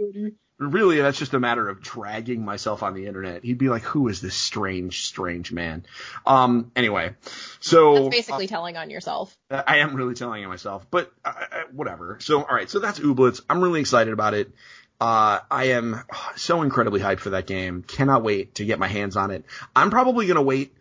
[0.58, 3.44] really, that's just a matter of dragging myself on the internet.
[3.44, 5.86] He'd be like, "Who is this strange, strange man?"
[6.26, 6.72] Um.
[6.76, 7.16] Anyway,
[7.60, 9.36] so That's basically telling on yourself.
[9.52, 12.18] uh, I am really telling on myself, but uh, uh, whatever.
[12.20, 12.70] So, all right.
[12.70, 13.42] So that's Ooblets.
[13.50, 14.52] I'm really excited about it.
[15.00, 16.02] Uh, I am
[16.36, 17.84] so incredibly hyped for that game.
[17.84, 19.46] Cannot wait to get my hands on it.
[19.76, 20.76] I'm probably gonna wait.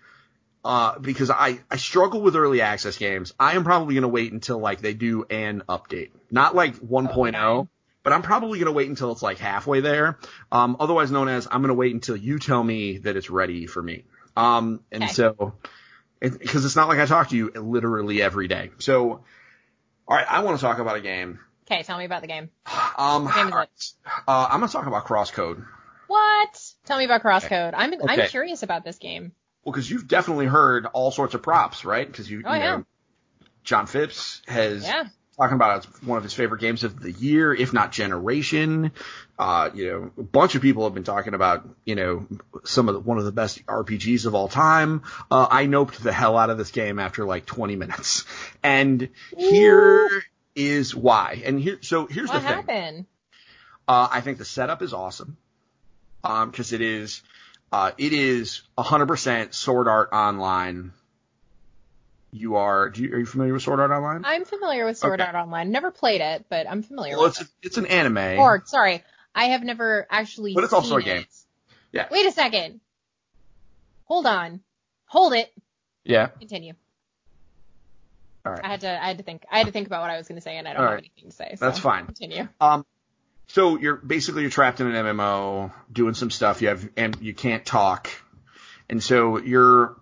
[0.64, 3.32] Uh, because I, I struggle with early access games.
[3.38, 6.10] I am probably going to wait until like they do an update.
[6.32, 7.68] Not like 1.0, Okay.
[8.02, 10.18] but I'm probably going to wait until it's like halfway there.
[10.50, 13.66] Um, otherwise known as I'm going to wait until you tell me that it's ready
[13.66, 14.04] for me.
[14.36, 15.12] Um, and Okay.
[15.12, 15.54] so,
[16.20, 18.70] because it's not like I talk to you literally every day.
[18.78, 19.24] So,
[20.08, 21.38] all right, I want to talk about a game.
[21.70, 22.48] Okay, tell me about the game.
[22.96, 23.92] Um, What game it?
[24.26, 25.64] uh, I'm going to talk about Crosscode.
[26.06, 26.72] What?
[26.86, 27.74] Tell me about Crosscode.
[27.76, 29.32] I'm I'm curious about this game.
[29.64, 32.06] Well, because you've definitely heard all sorts of props, right?
[32.06, 32.76] Because you, Oh, you yeah.
[32.78, 32.84] know,
[33.64, 35.04] John Phipps has Yeah.
[35.36, 38.92] talking about it's one of his favorite games of the year, if not generation.
[39.38, 42.26] Uh, you know, a bunch of people have been talking about, you know,
[42.64, 45.02] some of the, one of the best RPGs of all time.
[45.30, 48.24] Uh, I noped the hell out of this game after like 20 minutes.
[48.62, 50.08] And here
[50.58, 51.42] is why.
[51.44, 52.56] And here, so here's What the thing.
[52.56, 53.06] What happened?
[53.86, 55.36] Uh, I think the setup is awesome.
[56.24, 57.22] Um, cause it is,
[57.72, 60.92] uh, it is 100% Sword Art Online.
[62.32, 64.22] You are, do you, are you familiar with Sword Art Online?
[64.24, 65.26] I'm familiar with Sword Okay.
[65.30, 65.70] Art Online.
[65.70, 68.38] Never played it, but I'm familiar well, with it's, it's an anime.
[68.38, 69.02] Or sorry,
[69.34, 70.54] I have never actually.
[70.54, 71.22] But it's also a game.
[71.22, 71.26] it.
[71.92, 72.08] Yeah.
[72.10, 72.80] Wait a second.
[74.04, 74.60] Hold on.
[75.06, 75.50] Hold it.
[76.04, 76.26] yeah.
[76.26, 76.74] Continue.
[78.44, 78.64] All right.
[78.64, 79.02] I had to.
[79.02, 79.44] I had to think.
[79.50, 80.88] I had to think about what I was going to say, and I don't All
[80.88, 81.10] have right.
[81.14, 81.56] anything to say.
[81.58, 82.06] So That's fine.
[82.06, 82.48] Continue.
[82.60, 82.86] Um,
[83.48, 86.62] so you're basically you're trapped in an MMO doing some stuff.
[86.62, 88.10] You have and you can't talk,
[88.88, 89.96] and so you're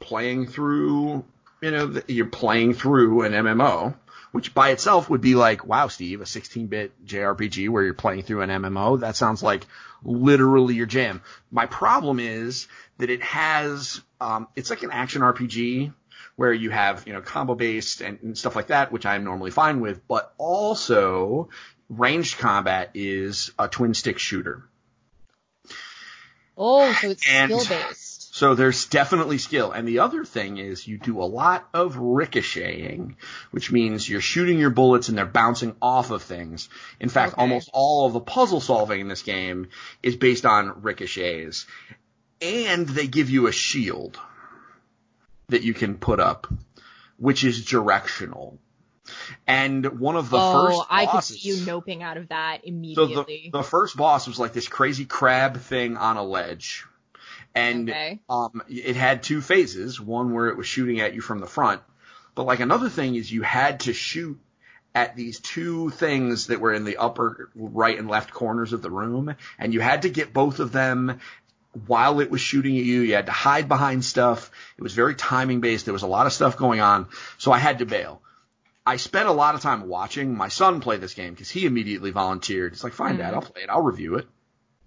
[0.00, 1.24] playing through.
[1.60, 3.96] You know, the, you're playing through an MMO,
[4.30, 8.42] which by itself would be like, wow, Steve, a 16-bit JRPG where you're playing through
[8.42, 9.00] an MMO.
[9.00, 9.66] That sounds like
[10.04, 11.20] literally your jam.
[11.50, 15.92] My problem is that it has, um, it's like an action RPG
[16.38, 19.50] where you have, you know, combo based and, and stuff like that, which I'm normally
[19.50, 21.48] fine with, but also
[21.88, 24.62] ranged combat is a twin stick shooter.
[26.56, 28.34] Oh, so it's And- skill based.
[28.36, 29.72] So there's definitely skill.
[29.72, 33.16] And the other thing is you do a lot of ricocheting,
[33.50, 36.68] which means you're shooting your bullets and they're bouncing off of things.
[37.00, 37.42] In fact, Okay.
[37.42, 39.70] almost all of the puzzle solving in this game
[40.04, 41.66] is based on ricochets.
[42.40, 44.20] And they give you a shield
[45.48, 46.46] that you can put up,
[47.16, 48.58] which is directional.
[49.46, 53.14] And one of the oh, first I could see you noping out of that immediately.
[53.14, 56.84] so the, the first boss was like this crazy crab thing on a ledge.
[57.54, 58.20] And Okay.
[58.28, 61.80] um, it had two phases, one where it was shooting at you from the front,
[62.34, 64.38] but like another thing is you had to shoot
[64.94, 68.90] at these two things that were in the upper right and left corners of the
[68.90, 71.18] room, and you had to get both of them
[71.86, 73.00] while it was shooting at you.
[73.00, 74.50] You had to hide behind stuff.
[74.76, 75.84] It was very timing based.
[75.84, 78.22] There was a lot of stuff going on, so I had to bail.
[78.86, 82.10] I spent a lot of time watching my son play this game because he immediately
[82.10, 82.72] volunteered.
[82.72, 83.68] He's like, fine, dad, I'll play it.
[83.68, 84.26] I'll review it.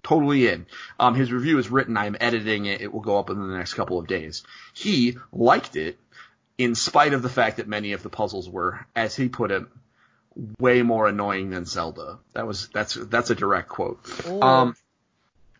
[0.02, 0.66] Totally in.
[1.00, 1.96] Um, his review is written.
[1.96, 2.82] I'm editing it.
[2.82, 4.44] It will go up in the next couple of days.
[4.74, 6.00] He liked it
[6.58, 9.64] in spite of the fact that many of the puzzles were, as he put it,
[10.58, 12.18] way more annoying than Zelda.
[12.34, 14.00] That was, that's, that's a direct quote.
[14.28, 14.76] Um,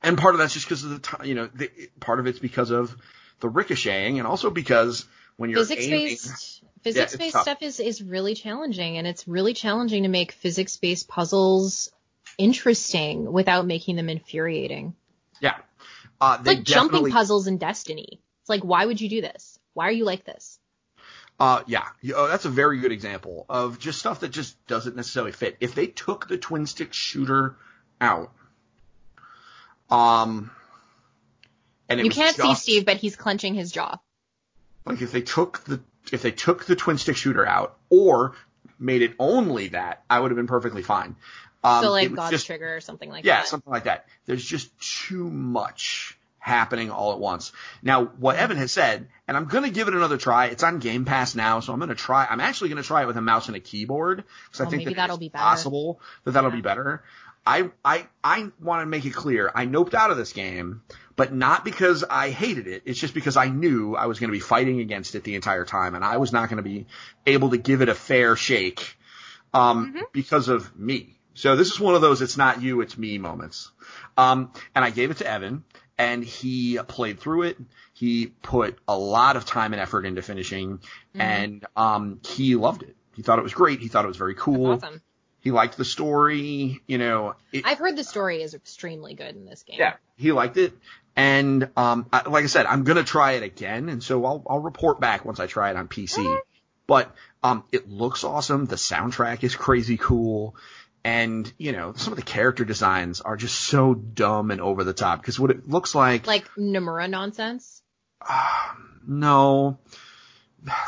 [0.04, 2.40] and part of that's just because of the time, you know, the, part of it's
[2.40, 2.96] because of
[3.40, 5.06] the ricocheting and also because
[5.38, 7.44] when you're physics aiming, based physics based tough.
[7.44, 11.92] stuff is is really challenging and it's really challenging to make physics based puzzles
[12.38, 14.96] interesting without making them infuriating.
[15.40, 15.58] yeah,
[16.20, 18.22] uh, It's like jumping puzzles in Destiny.
[18.42, 19.60] It's like why would you do this?
[19.74, 20.60] Why are you like this?
[21.40, 25.32] Uh, yeah, oh, that's a very good example of just stuff that just doesn't necessarily
[25.32, 25.58] fit.
[25.60, 27.58] If they took the twin stick shooter
[28.00, 28.32] out,
[29.92, 30.52] um,
[31.90, 33.98] and You can't see Steve, but he's clenching his jaw.
[34.86, 38.34] Like if they took the if they took the twin stick shooter out or
[38.80, 41.16] made it only that, I would have been perfectly fine.
[41.64, 43.48] Um, so like God's just- trigger or something like yeah, that.
[43.48, 44.08] something like that.
[44.26, 44.72] There's just
[45.08, 47.52] too much happening all at once.
[47.84, 50.48] Now, what Evan has said, and I'm going to give it another try.
[50.48, 52.26] It's on Game Pass now, so I'm going to try.
[52.28, 54.70] I'm actually going to try it with a mouse and a keyboard because I Oh,
[54.72, 55.44] think maybe that that'll be better.
[55.44, 56.56] possible that that'll Yeah.
[56.56, 57.04] be better.
[57.46, 59.52] I I I want to make it clear.
[59.54, 60.84] I noped out of this game,
[61.16, 62.84] but not because I hated it.
[62.86, 65.66] It's just because I knew I was going to be fighting against it the entire
[65.66, 66.86] time, and I was not going to be
[67.26, 68.96] able to give it a fair shake
[69.54, 70.04] um, Mm-hmm.
[70.14, 71.18] because of me.
[71.34, 73.72] So this is one of those "it's not you, it's me" moments.
[74.18, 75.64] Um, and I gave it to Evan,
[75.98, 77.58] and he played through it.
[77.94, 81.22] He put a lot of time and effort into finishing, Mm-hmm.
[81.22, 82.96] and um, he loved it.
[83.16, 83.80] He thought it was great.
[83.80, 84.74] He thought it was very cool.
[84.74, 85.02] Awesome.
[85.42, 86.82] He liked the story.
[86.88, 89.78] You know, it, I've heard the story is extremely good in this game.
[89.80, 90.74] yeah, he liked it.
[91.16, 94.60] And um, I, like I said, I'm gonna try it again, and so I'll I'll
[94.60, 96.40] report back once I try it on PC.
[96.88, 98.66] But um, it looks awesome.
[98.66, 100.56] The soundtrack is crazy cool,
[101.04, 104.94] and you know some of the character designs are just so dumb and over the
[104.94, 105.20] top.
[105.22, 107.82] Because what it looks like, Like Nomura nonsense.
[109.08, 109.80] no,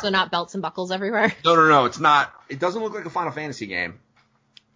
[0.01, 1.33] So not belts and buckles everywhere.
[1.45, 2.33] no, no, no, it's not.
[2.49, 3.99] It doesn't look like a Final Fantasy game.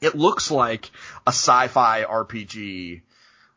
[0.01, 0.89] It looks like
[1.25, 3.01] a sci-fi RPG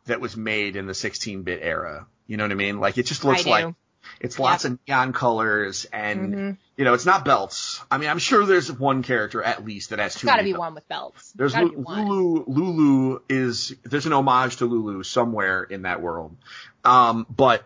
[0.06, 2.06] that was made in the 16-bit era.
[2.26, 2.80] You know what I mean?
[2.80, 3.74] Like it just looks like
[4.20, 6.58] it's lots of neon colors and Mhm.
[6.76, 7.82] you know it's not belts.
[7.90, 10.26] I mean, I'm sure there's one character at least that has two.
[10.26, 10.58] got to be belts.
[10.60, 11.32] one with belts.
[11.32, 12.08] There's Gotta Lu- be one.
[12.08, 12.44] Lulu.
[12.46, 16.36] Lulu is there's an homage to Lulu somewhere in that world.
[16.84, 17.64] Um, but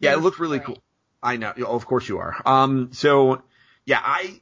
[0.00, 0.66] yeah, it looked really great.
[0.66, 0.82] cool.
[1.22, 1.52] I know.
[1.52, 2.34] Of course you are.
[2.44, 3.42] Um, so
[3.84, 4.40] yeah, I.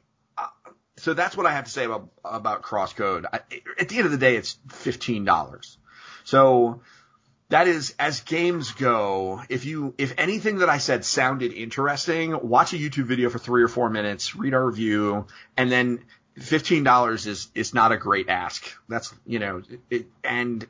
[0.97, 3.25] So that's what I have to say about about Crosscode.
[3.33, 5.77] At the end of the day, it's fifteen dollars.
[6.23, 6.81] So
[7.49, 9.41] that is as games go.
[9.49, 13.63] If you if anything that I said sounded interesting, watch a YouTube video for three
[13.63, 15.27] or four minutes, read our review,
[15.57, 16.05] and then
[16.39, 18.65] fifteen dollars is is not a great ask.
[18.87, 20.65] That's you know it, and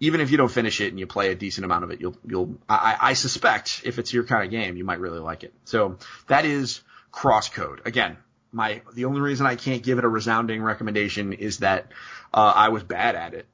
[0.00, 2.16] even if you don't finish it and you play a decent amount of it, you'll
[2.26, 5.54] you'll I, I suspect if it's your kind of game, you might really like it.
[5.64, 7.86] So that is Crosscode.
[7.86, 8.16] Again,
[8.52, 11.86] my the only reason I can't give it a resounding recommendation is that
[12.32, 13.46] uh, I was bad at it.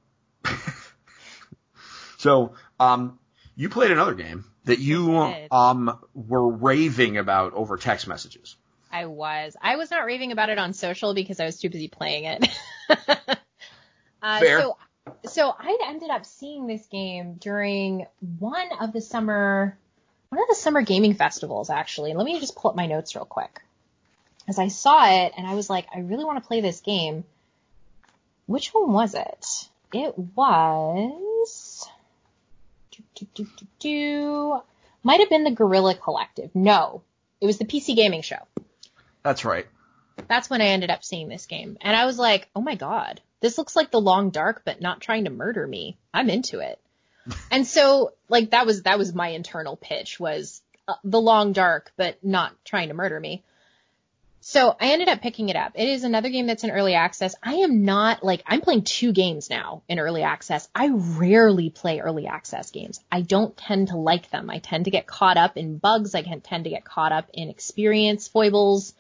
[2.19, 3.19] so um,
[3.57, 5.53] you played another game that you Yes, I did.
[5.53, 8.57] um were raving about over text messages.
[8.91, 9.57] I was.
[9.61, 12.49] I was not raving about it on social because I was too busy playing it.
[14.23, 14.61] uh, Fair.
[14.61, 14.77] So,
[15.27, 18.07] so I ended up seeing this game during
[18.39, 19.77] one of the summer,
[20.31, 22.15] one of the summer gaming festivals actually.
[22.15, 23.61] Let me just pull up my notes real quick.
[24.49, 27.25] As I saw it and I was like, I really want to play this game.
[28.47, 29.69] Which one was it?
[29.93, 31.87] It was.
[32.91, 34.61] Do, do, do, do, do.
[35.03, 36.51] Might have been the Guerrilla Collective.
[36.55, 37.03] No,
[37.41, 38.47] it was the PC Gaming Show
[39.23, 39.67] That's right.
[40.27, 41.77] that's when I ended up seeing this game.
[41.83, 45.01] And I was like, oh my god, this looks like the long dark, but not
[45.01, 45.99] trying to murder me.
[46.13, 46.81] I'm into it.
[47.51, 51.93] and so, like, that was, that was my internal pitch was uh, the long dark,
[51.97, 53.45] but not trying to murder me.
[54.51, 55.73] So I ended up picking it up.
[55.75, 57.35] It is another game that's in early access.
[57.43, 60.71] I am not like, I'm playing two games now in early access.
[60.75, 62.99] I rarely play early access games.
[63.13, 64.49] I don't tend to like them.
[64.49, 66.15] I tend to get caught up in bugs.
[66.15, 68.95] I can tend to get caught up in experience foibles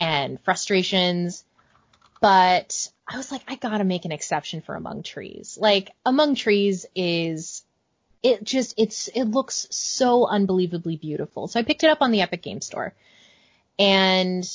[0.00, 1.46] and frustrations.
[2.20, 5.56] But I was like, I gotta make an exception for Among Trees.
[5.58, 7.64] Like, Among Trees is,
[8.22, 11.48] it just, it's, it looks so unbelievably beautiful.
[11.48, 12.92] So I picked it up on the Epic Game Store.
[13.78, 14.46] And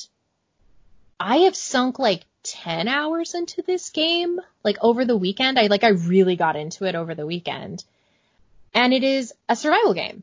[1.20, 5.58] I have sunk like 10 hours into this game, like over the weekend.
[5.58, 7.84] I, like, I really got into it over the weekend.
[8.72, 10.22] And it is a survival game.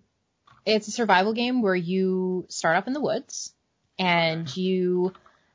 [0.66, 3.54] It's a survival game where you start up in the woods
[4.00, 4.60] and mm-hmm.
[4.60, 5.14] you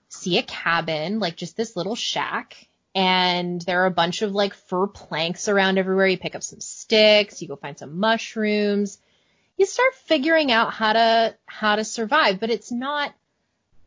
[0.09, 4.55] see a cabin, like just this little shack, and there are a bunch of like
[4.55, 6.07] fur planks around everywhere.
[6.07, 8.99] You pick up some sticks, you go find some mushrooms.
[9.57, 13.15] You start figuring out how to how to survive, but it's not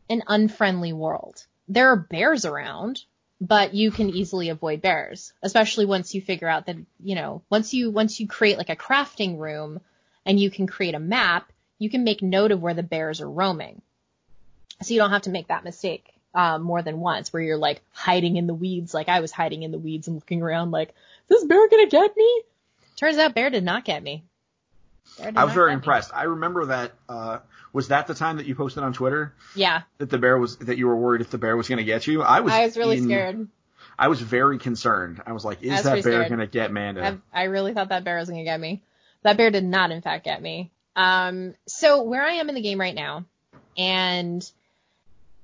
[0.08, 1.44] an unfriendly world.
[1.68, 3.04] There are bears around,
[3.40, 7.74] but you can easily avoid bears, especially once you figure out that, you know, once
[7.74, 9.80] you once you create like a crafting room
[10.24, 13.30] and you can create a map, you can make note of where the bears are
[13.30, 13.82] roaming.
[14.82, 17.80] So you don't have to make that mistake um, more than once where you're like
[17.92, 20.90] hiding in the weeds like i was hiding in the weeds and looking around like
[20.90, 22.42] is this bear gonna get me?
[22.94, 24.22] Turns out bear did not get me
[25.34, 26.12] I was very impressed.
[26.14, 26.92] I remember that.
[27.08, 27.38] Uh,
[27.72, 30.78] was that the time that you posted on Twitter yeah that the bear was that
[30.78, 32.22] you were worried if the bear was going to get you?
[32.22, 32.52] I was.
[32.52, 33.48] i was really in- scared
[33.98, 35.22] I was very concerned.
[35.26, 37.18] I was like, is was that bear going to get Manda?
[37.32, 38.82] I, I really thought that bear was gonna get me
[39.26, 42.60] that bear did not in fact get me um so where i am in the
[42.60, 43.24] game right now
[43.76, 44.48] and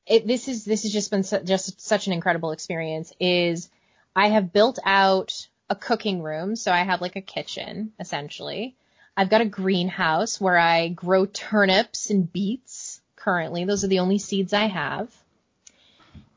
[0.06, 3.68] it, this is this has just been su- just such an incredible experience is
[4.14, 8.76] I have built out a cooking room so I have like a kitchen essentially
[9.16, 13.64] I've got a greenhouse where I grow turnips and beets currently.
[13.64, 15.10] Those are the only seeds I have.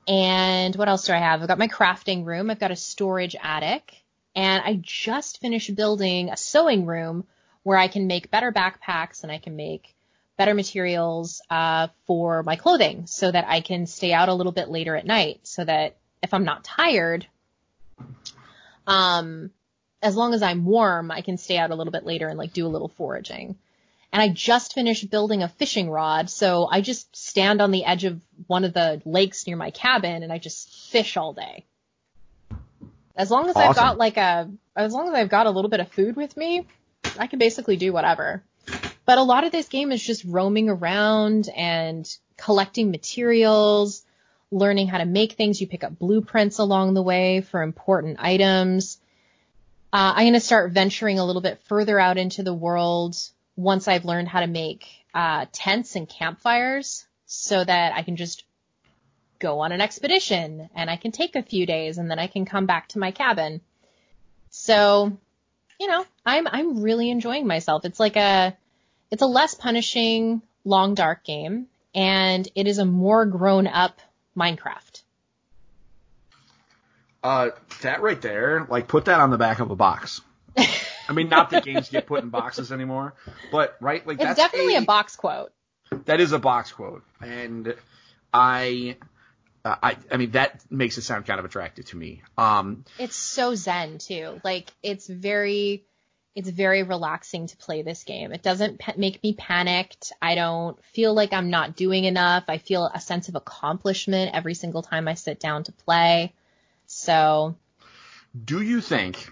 [0.07, 1.41] And what else do I have?
[1.41, 2.49] I've got my crafting room.
[2.49, 4.03] I've got a storage attic.
[4.35, 7.25] And I just finished building a sewing room
[7.63, 9.95] where I can make better backpacks and I can make
[10.37, 14.69] better materials uh, for my clothing so that I can stay out a little bit
[14.69, 17.25] later at night so that if I'm not tired,
[18.85, 19.51] um,
[20.05, 22.53] as long as I'm warm, I can stay out a little bit later and like
[22.53, 23.55] do a little foraging.
[24.13, 28.03] And I just finished building a fishing rod, so I just stand on the edge
[28.03, 31.65] of one of the lakes near my cabin and I just fish all day.
[33.15, 35.79] As long as I've got like a, as long as I've got a little bit
[35.79, 36.67] of food with me,
[37.17, 38.43] I can basically do whatever.
[39.05, 44.03] But a lot of this game is just roaming around and collecting materials,
[44.51, 45.59] learning how to make things.
[45.59, 48.99] You pick up blueprints along the way for important items.
[49.95, 53.15] Uh, I'm going to start venturing a little bit further out into the world
[53.55, 58.43] once I've learned how to make uh, tents and campfires so that I can just
[59.39, 62.43] go on an expedition and I can take a few days and then I can
[62.43, 63.61] come back to my cabin.
[64.49, 65.17] So,
[65.79, 67.85] you know, I'm I'm really enjoying myself.
[67.85, 68.57] It's like a
[69.11, 74.01] it's a less punishing long dark game and it is a more grown up
[74.35, 74.84] Minecraft.
[77.25, 77.49] Uh,
[77.81, 80.21] that right there, like put that on the back of a box.
[80.55, 83.15] I mean, not that games get put in boxes anymore,
[83.51, 85.51] but right, like It's that's definitely a box quote.
[86.05, 87.73] That is a box quote, and
[88.31, 88.97] I,
[89.63, 92.21] uh, I, I mean that makes it sound kind of attractive to me.
[92.37, 94.39] Um, It's so zen too.
[94.43, 95.83] Like it's very
[96.35, 98.33] it's very relaxing to play this game.
[98.33, 100.13] It doesn't pa- make me panicked.
[100.21, 102.43] I don't feel like I'm not doing enough.
[102.49, 106.31] I feel a sense of accomplishment every single time I sit down to play.
[106.87, 107.55] So,
[108.43, 109.31] do you think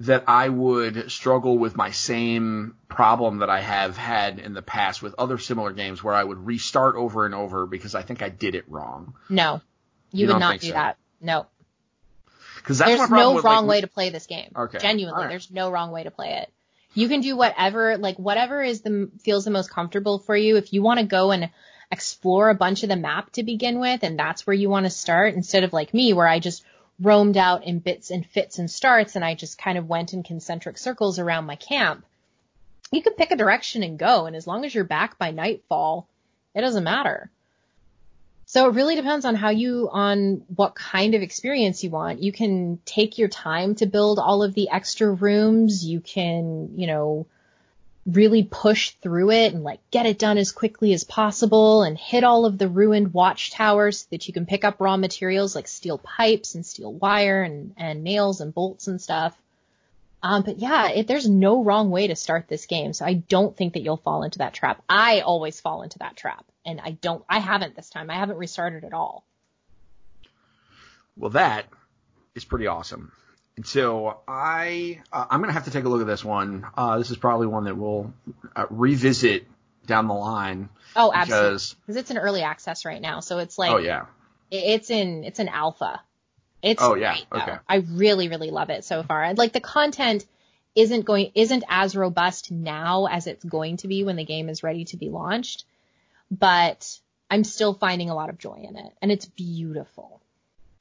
[0.00, 5.02] that I would struggle with my same problem that I have had in the past
[5.02, 8.28] with other similar games where I would restart over and over because I think I
[8.28, 9.14] did it wrong?
[9.28, 9.60] no.
[10.10, 10.72] You, You would don't do so?
[10.74, 10.96] that.
[11.20, 11.46] No.
[12.56, 14.52] Because that's There's no with, wrong like, way to play this game.
[14.56, 14.78] Okay.
[14.78, 15.28] Genuinely, right.
[15.28, 16.52] there's no wrong way to play it.
[16.94, 20.56] You can do whatever, like whatever is the feels the most comfortable for you.
[20.56, 21.50] If you want to go and
[21.94, 24.90] explore a bunch of the map to begin with, and that's where you want to
[24.90, 26.62] start, instead of like me, where I just
[27.00, 30.22] roamed out in bits and fits and starts, and I just kind of went in
[30.22, 32.04] concentric circles around my camp.
[32.92, 36.06] You can pick a direction and go, and as long as you're back by nightfall,
[36.54, 37.30] it doesn't matter.
[38.46, 42.22] So it really depends on how you, on what kind of experience you want.
[42.22, 45.84] You can take your time to build all of the extra rooms.
[45.84, 47.26] You can, you know,
[48.06, 52.22] really push through it and like get it done as quickly as possible and hit
[52.22, 55.96] all of the ruined watchtowers so that you can pick up raw materials like steel
[55.98, 59.36] pipes and steel wire and, and nails and bolts and stuff.
[60.22, 62.92] Um, but yeah, it, there's no wrong way to start this game.
[62.92, 64.82] So I don't think that you'll fall into that trap.
[64.88, 68.10] I always fall into that trap and I don't, I haven't this time.
[68.10, 69.24] I haven't restarted at all.
[71.16, 71.66] Well, that
[72.34, 73.12] is pretty awesome.
[73.62, 76.66] So I, uh, I'm gonna have to take a look at this one.
[76.76, 78.12] Uh, this is probably one that we'll
[78.56, 79.46] uh, revisit
[79.86, 80.68] down the line.
[80.96, 81.48] Oh, absolutely.
[81.50, 83.20] Because, Because it's in early access right now.
[83.20, 84.06] So it's like, oh yeah,
[84.50, 86.00] it's in, it's an alpha.
[86.62, 87.12] It's Oh, yeah.
[87.12, 87.42] great.
[87.42, 87.56] Okay.
[87.68, 89.22] I really, really love it so far.
[89.22, 90.24] And like the content
[90.74, 94.62] isn't going, isn't as robust now as it's going to be when the game is
[94.62, 95.64] ready to be launched,
[96.30, 96.98] but
[97.30, 100.20] I'm still finding a lot of joy in it and it's beautiful.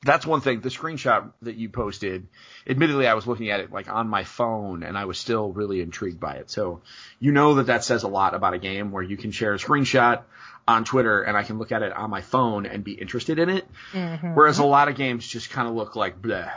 [0.04, 0.62] That's one thing.
[0.62, 2.28] The screenshot that you posted,
[2.68, 5.82] admittedly, I was looking at it like on my phone, and I was still really
[5.82, 6.50] intrigued by it.
[6.50, 6.82] So
[7.20, 9.58] you know that that says a lot about a game where you can share a
[9.58, 10.24] screenshot
[10.68, 13.50] on Twitter, and I can look at it on my phone and be interested in
[13.50, 13.68] it.
[13.92, 14.36] Mhm.
[14.36, 16.52] Whereas a lot of games just kind of look like bleh.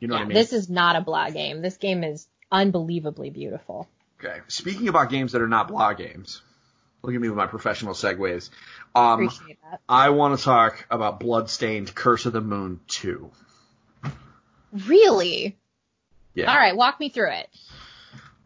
[0.00, 0.34] You know Yeah, what I mean?
[0.34, 1.62] This is not a blah game.
[1.62, 3.88] This game is unbelievably beautiful.
[4.18, 4.40] Okay.
[4.48, 6.42] Speaking about games that are not blah games,
[7.04, 8.50] look at me with my professional segues.
[8.94, 9.30] Um,
[9.88, 13.30] I want to talk about Bloodstained Curse of the Moon 2.
[14.86, 15.56] Really?
[16.34, 16.50] Yeah.
[16.50, 17.48] All right, walk me through it.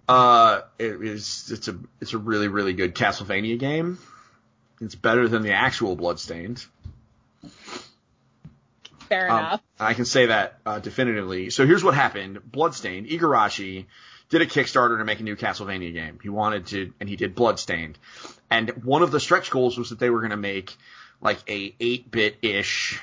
[0.08, 3.98] Uh, it is, it's a, it's a really, really good Castlevania game.
[4.80, 6.64] It's better than the actual Bloodstained.
[9.08, 9.62] Fair Um, enough.
[9.80, 11.50] I can say that uh, definitively.
[11.50, 13.86] So here's what happened: Bloodstained, Igarashi
[14.28, 16.18] did a Kickstarter to make a new Castlevania game.
[16.22, 17.98] He wanted to, and he did Bloodstained.
[18.50, 20.76] And one of the stretch goals was that they were going to make
[21.20, 23.00] like a 8-bit ish,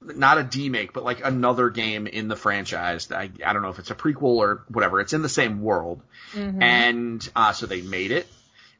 [0.00, 3.10] not a demake, but like another game in the franchise.
[3.10, 5.00] I, I don't know if it's a prequel or whatever.
[5.00, 6.02] It's in the same world.
[6.34, 6.62] Mhm.
[6.62, 8.26] And uh, so they made it,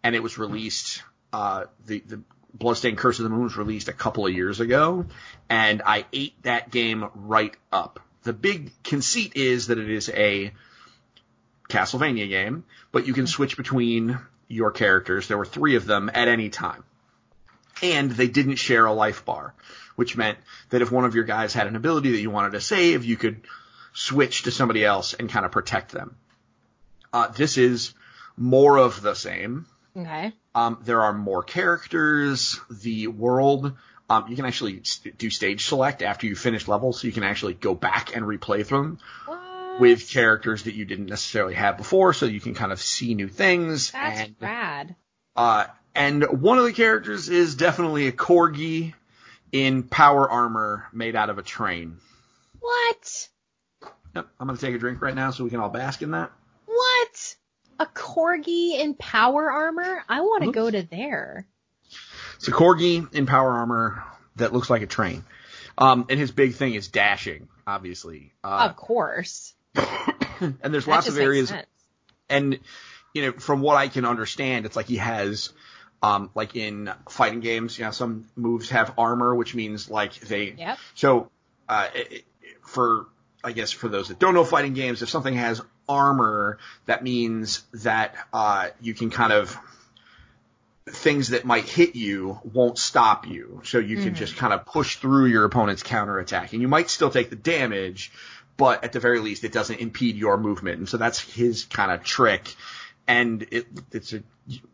[0.03, 1.03] and it was released.
[1.33, 2.21] Uh, the the
[2.55, 5.07] Bloodstained Curse of the Moon was released a couple of years ago,
[5.51, 8.01] and I ate that game right up.
[8.23, 10.53] The big conceit is that it is a
[11.69, 15.29] Castlevania game, but you can switch between your characters.
[15.29, 16.85] There were three of them at any time.
[17.83, 19.55] And they didn't share a life bar,
[19.95, 20.39] which meant
[20.71, 23.17] that if one of your guys had an ability that you wanted to save, you
[23.17, 23.43] could
[23.93, 26.17] switch to somebody else and kind of protect them.
[27.13, 27.95] Uh, this is
[28.37, 29.67] more of the same.
[29.97, 30.33] Okay.
[30.55, 32.61] Um, there are more characters.
[32.71, 33.73] The world,
[34.11, 37.23] um, you can actually st- do stage select after you finish levels, so you can
[37.25, 39.41] actually go back and replay them What?
[39.79, 43.29] With characters that you didn't necessarily have before, so you can kind of see new
[43.29, 43.91] things.
[43.91, 44.97] That's and, rad.
[45.37, 48.95] uh, and one of the characters is definitely a corgi
[49.53, 51.97] in power armor made out of a train.
[52.61, 53.29] What?
[54.15, 56.33] Yep, I'm gonna take a drink right now so we can all bask in that.
[56.67, 57.37] What?
[57.81, 60.03] A corgi in power armor?
[60.09, 61.47] I want to go to there.
[62.37, 64.05] It's a corgi in power armor
[64.37, 65.25] that looks like a train.
[65.77, 68.33] Um, and his big thing is dashing, obviously.
[68.43, 69.55] Uh, of course.
[70.41, 71.53] and there's That lots of areas
[72.29, 72.59] and
[73.15, 75.51] you know from what I can understand, it's like he has
[76.03, 80.55] um like in fighting games, you know, some moves have armor, which means like they.
[80.57, 80.79] Yep.
[80.95, 81.31] So
[81.69, 82.25] uh, it-
[82.63, 83.07] for
[83.43, 87.63] I guess for those that don't know fighting games, if something has armor, that means
[87.73, 89.57] that uh, you can kind of
[90.87, 93.61] things that might hit you won't stop you.
[93.65, 94.17] So you can Mhm.
[94.17, 96.53] just kind of push through your opponent's counterattack.
[96.55, 98.11] And you might still take the damage,
[98.59, 100.79] but at the very least it doesn't impede your movement.
[100.79, 102.55] And so that's his kind of trick.
[103.07, 104.23] And it, it's a,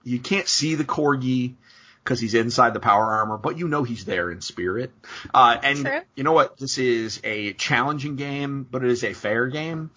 [0.02, 1.54] you can't see the corgi
[2.02, 4.90] because he's inside the power armor, but you know he's there in spirit.
[5.32, 6.00] Uh, and True.
[6.16, 6.56] you know what?
[6.58, 9.90] This is a challenging game, but it is a fair game.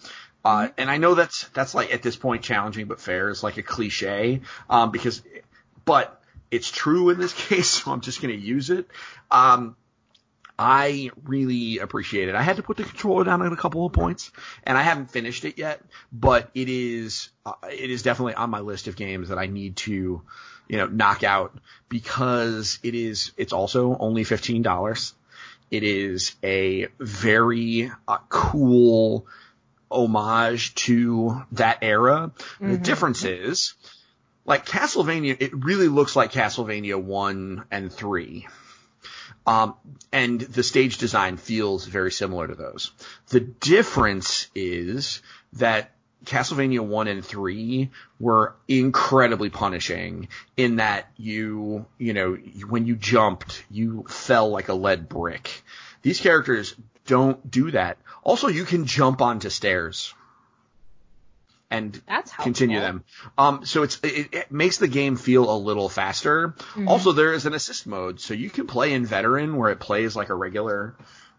[0.44, 3.56] Uh, and I know that's, that's like at this point challenging but fair is like
[3.56, 5.22] a cliche, um, because,
[5.84, 8.86] but it's true in this case, so I'm just going to use it.
[9.30, 9.76] Um,
[10.58, 12.34] I really appreciate it.
[12.34, 14.32] I had to put the controller down at a couple of points,
[14.64, 15.80] and I haven't finished it yet,
[16.12, 19.76] but it is uh, it is definitely on my list of games that I need
[19.76, 20.22] to,
[20.68, 21.56] you know, knock out
[21.88, 25.14] because it is it's also only fifteen dollars.
[25.70, 29.26] It is a very uh, cool
[29.90, 32.32] homage to that era.
[32.60, 32.82] The Mhm.
[32.82, 33.74] difference is,
[34.44, 38.48] like Castlevania, it really looks like Castlevania one and three.
[39.48, 39.76] Um,
[40.12, 42.90] and the stage design feels very similar to those.
[43.28, 45.22] The difference is
[45.54, 45.92] that
[46.26, 47.90] Castlevania 1 and 3
[48.20, 50.28] were incredibly punishing
[50.58, 52.34] in that you, you know,
[52.68, 55.62] when you jumped, you fell like a lead brick.
[56.02, 56.74] These characters
[57.06, 57.96] don't do that.
[58.22, 60.12] Also, you can jump onto stairs
[61.70, 62.00] and
[62.44, 63.04] continue them.
[63.36, 66.54] Um, so it's it, it makes the game feel a little faster.
[66.74, 66.88] Mhm.
[66.88, 70.16] Also, there is an assist mode, so you can play in veteran where it plays
[70.16, 70.94] like a regular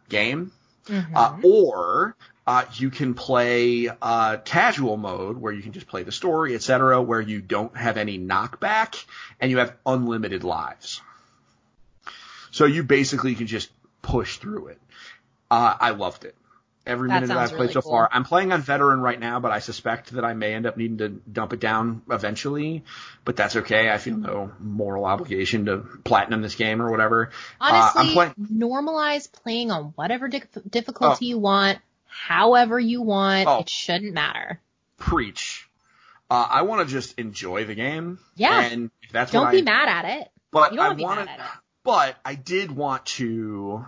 [0.08, 0.52] game,
[0.88, 1.16] Mhm.
[1.16, 2.16] uh, or
[2.46, 7.02] uh, you can play uh, casual mode where you can just play the story, etc.,
[7.02, 9.04] where you don't have any knockback
[9.40, 11.02] and you have unlimited lives.
[12.52, 13.70] So you basically can just
[14.02, 14.82] push through it.
[15.52, 16.36] Uh, I loved it.
[16.90, 17.92] Every That minute that I've sounds played really so cool.
[17.92, 18.10] far.
[18.12, 20.98] I'm playing on veteran right now, but I suspect that I may end up needing
[20.98, 22.84] to dump it down eventually.
[23.26, 23.90] But that's okay.
[23.92, 27.30] I feel no moral obligation to platinum this game or whatever.
[27.62, 33.48] Uh, I'm Honestly, playing- normalize playing on whatever di- difficulty you want, however you want.
[33.48, 33.60] Oh.
[33.60, 34.60] It shouldn't matter.
[34.98, 35.70] Preach.
[36.32, 38.20] Uh, I want to just enjoy the game.
[38.36, 38.62] Yeah.
[38.62, 40.32] And if that's Don't what be I, mad at it.
[40.52, 41.52] But You don't I wanna be mad at it.
[41.84, 43.86] but I did want to,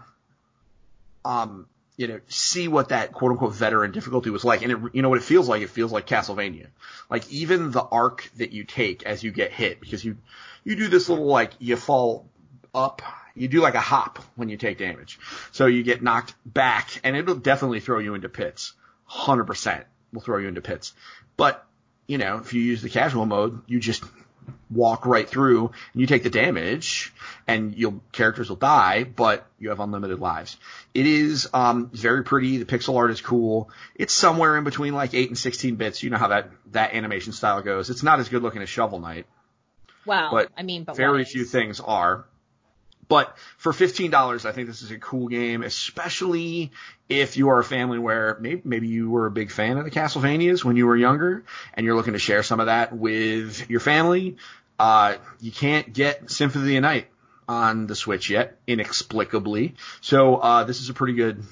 [1.26, 1.68] um,
[2.02, 4.64] you know, see what that quote unquote veteran difficulty was like.
[4.64, 5.62] And it, you know what it feels like?
[5.62, 6.66] It feels like Castlevania.
[7.12, 10.18] Like even the arc that you take as you get hit, because you,
[10.64, 12.28] you do this little like, you fall
[12.74, 13.04] up,
[13.36, 15.20] you do like a hop when you take damage.
[15.52, 18.74] So you get knocked back and it'll definitely throw you into pits.
[19.08, 20.94] 100% will throw you into pits.
[21.38, 21.64] But,
[22.08, 24.04] you know, if you use the casual mode, you just
[24.70, 27.14] walk right through and you take the damage
[27.48, 30.58] and your characters will die, but you have unlimited lives.
[30.94, 32.58] It is um, very pretty.
[32.58, 33.70] The pixel art is cool.
[33.96, 36.04] It's somewhere in between like 8 and 16 bits.
[36.04, 37.90] You know how that, that animation style goes.
[37.90, 39.26] It's not as good looking as Shovel Knight.
[40.06, 42.26] Well, But I mean, but Very few things are.
[43.08, 46.72] But for $15, I think this is a cool game, especially
[47.10, 49.92] if you are a family where maybe, maybe you were a big fan of the
[49.92, 51.44] Castlevanias when you were younger
[51.74, 54.38] and you're looking to share some of that with your family.
[54.80, 57.08] Uh, you can't get Symphony of the Night
[57.50, 59.76] on the Switch yet, inexplicably.
[60.00, 61.44] So, uh, this is a pretty good,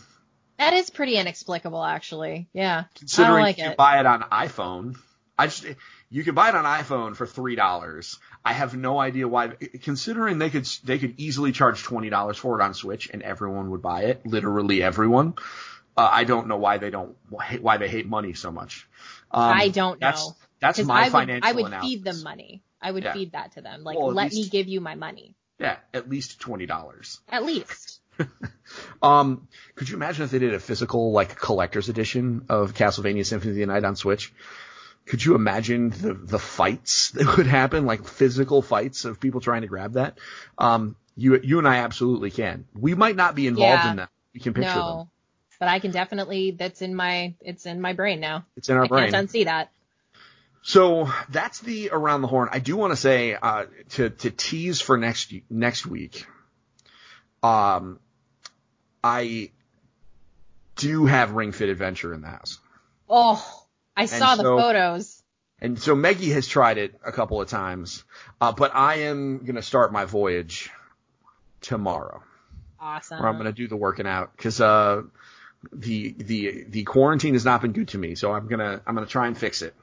[0.57, 2.47] That is pretty inexplicable, actually.
[2.53, 2.85] Yeah.
[2.95, 3.77] considering like you it.
[3.77, 4.97] buy it on iPhone.
[5.39, 5.65] I just,
[6.09, 8.19] you can buy it on iPhone for three dollars.
[8.43, 9.47] I have no idea why.
[9.83, 13.71] Considering they could they could easily charge twenty dollars for it on Switch and everyone
[13.71, 15.35] would buy it, literally everyone.
[15.95, 18.87] Uh, I don't know why they don't why they hate money so much.
[19.31, 20.35] Um, I don't That's know.
[20.59, 21.89] That's my I would, financial I would analysis.
[21.89, 22.61] feed them money.
[22.81, 23.13] I would Yeah.
[23.13, 23.83] feed that to them.
[23.83, 25.35] Like, Well, let me give you my money.
[25.57, 27.19] Yeah, at least twenty dollars.
[27.29, 28.01] At least.
[29.01, 33.51] Um, could you imagine if they did a physical like collector's edition of Castlevania Symphony
[33.51, 34.33] of the Night on Switch?
[35.09, 39.61] Could you imagine the the fights that would happen, like physical fights of people trying
[39.61, 40.17] to grab that?
[40.57, 42.65] Um, you you and I absolutely can.
[42.73, 43.89] We might not be involved Yeah.
[43.91, 44.09] in that.
[44.33, 44.85] We can picture them.
[44.85, 45.09] no.
[45.59, 48.45] But I can definitely, that's in my, it's in my brain now.
[48.55, 49.11] It's in our I brain.
[49.11, 49.71] can't unsee that.
[50.61, 52.47] So that's the around the horn.
[52.53, 56.25] I do want to say uh, to to tease for next next week.
[57.43, 57.99] Um,
[59.03, 59.51] I
[60.75, 62.59] do have Ring Fit Adventure in the house,
[63.09, 63.65] Oh,
[64.01, 65.21] I saw the photos.
[65.59, 68.03] and so Meggie has tried it a couple of times,
[68.41, 70.69] uh, but I am gonna start my voyage
[71.61, 72.23] tomorrow,
[72.79, 73.19] Awesome.
[73.19, 75.03] where I'm gonna do the working out because uh,
[75.73, 79.07] the the the quarantine has not been good to me, so I'm gonna I'm gonna
[79.07, 79.75] try and fix it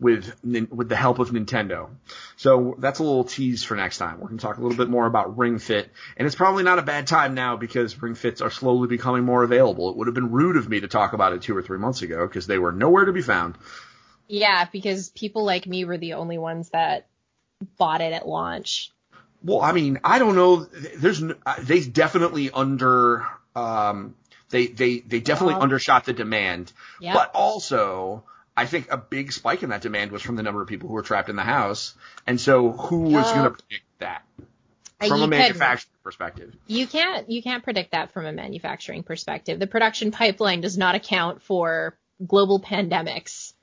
[0.00, 1.88] with with the help of Nintendo.
[2.36, 4.20] So that's a little tease for next time.
[4.20, 6.82] We're gonna talk a little bit more about Ring Fit, and it's probably not a
[6.82, 9.90] bad time now because Ring Fits are slowly becoming more available.
[9.90, 12.02] It would have been rude of me to talk about it two or three months
[12.02, 13.56] ago because they were nowhere to be found.
[14.26, 17.06] Yeah, because people like me were the only ones that
[17.78, 18.90] bought it at launch.
[19.42, 20.64] Well, I mean, I don't know.
[20.96, 24.14] There's uh, they definitely under um
[24.50, 25.60] they they they definitely Yeah.
[25.60, 27.14] undershot the demand, Yeah.
[27.14, 28.24] but also
[28.56, 30.94] I think a big spike in that demand was from the number of people who
[30.94, 31.94] were trapped in the house,
[32.26, 34.22] and so who was going to predict that
[35.00, 36.54] Uh, from you a manufacturing perspective?
[36.66, 39.58] You can't you can't predict that from a manufacturing perspective.
[39.58, 43.54] The production pipeline does not account for global pandemics.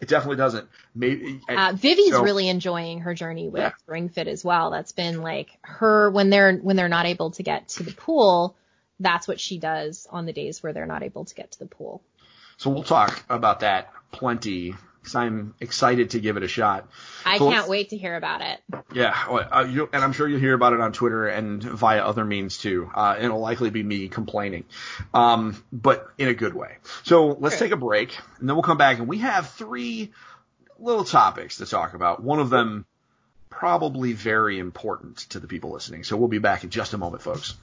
[0.00, 0.68] It definitely doesn't.
[0.94, 3.72] Maybe Uh, Vivi's so- really enjoying her journey with Yeah.
[3.86, 4.70] Ring Fit as well.
[4.70, 8.56] That's been like her when they're when they're not able to get to the pool.
[8.98, 11.66] That's what she does on the days where they're not able to get to the
[11.66, 12.02] pool.
[12.56, 12.68] so.
[12.70, 16.86] We'll talk about that plenty because I'm excited to give it a shot.
[17.24, 18.60] I So can't wait to hear about it.
[18.92, 22.24] Yeah, uh, you, and I'm sure you'll hear about it on Twitter and via other
[22.24, 22.90] means too.
[22.94, 24.64] Uh, it'll likely be me complaining,
[25.14, 26.76] um, but in a good way.
[27.04, 27.66] So let's Sure.
[27.68, 30.12] take a break, and then we'll come back, and we have three
[30.78, 32.22] little topics to talk about.
[32.22, 32.84] One of them
[33.48, 36.04] probably very important to the people listening.
[36.04, 37.54] So we'll be back in just a moment, folks.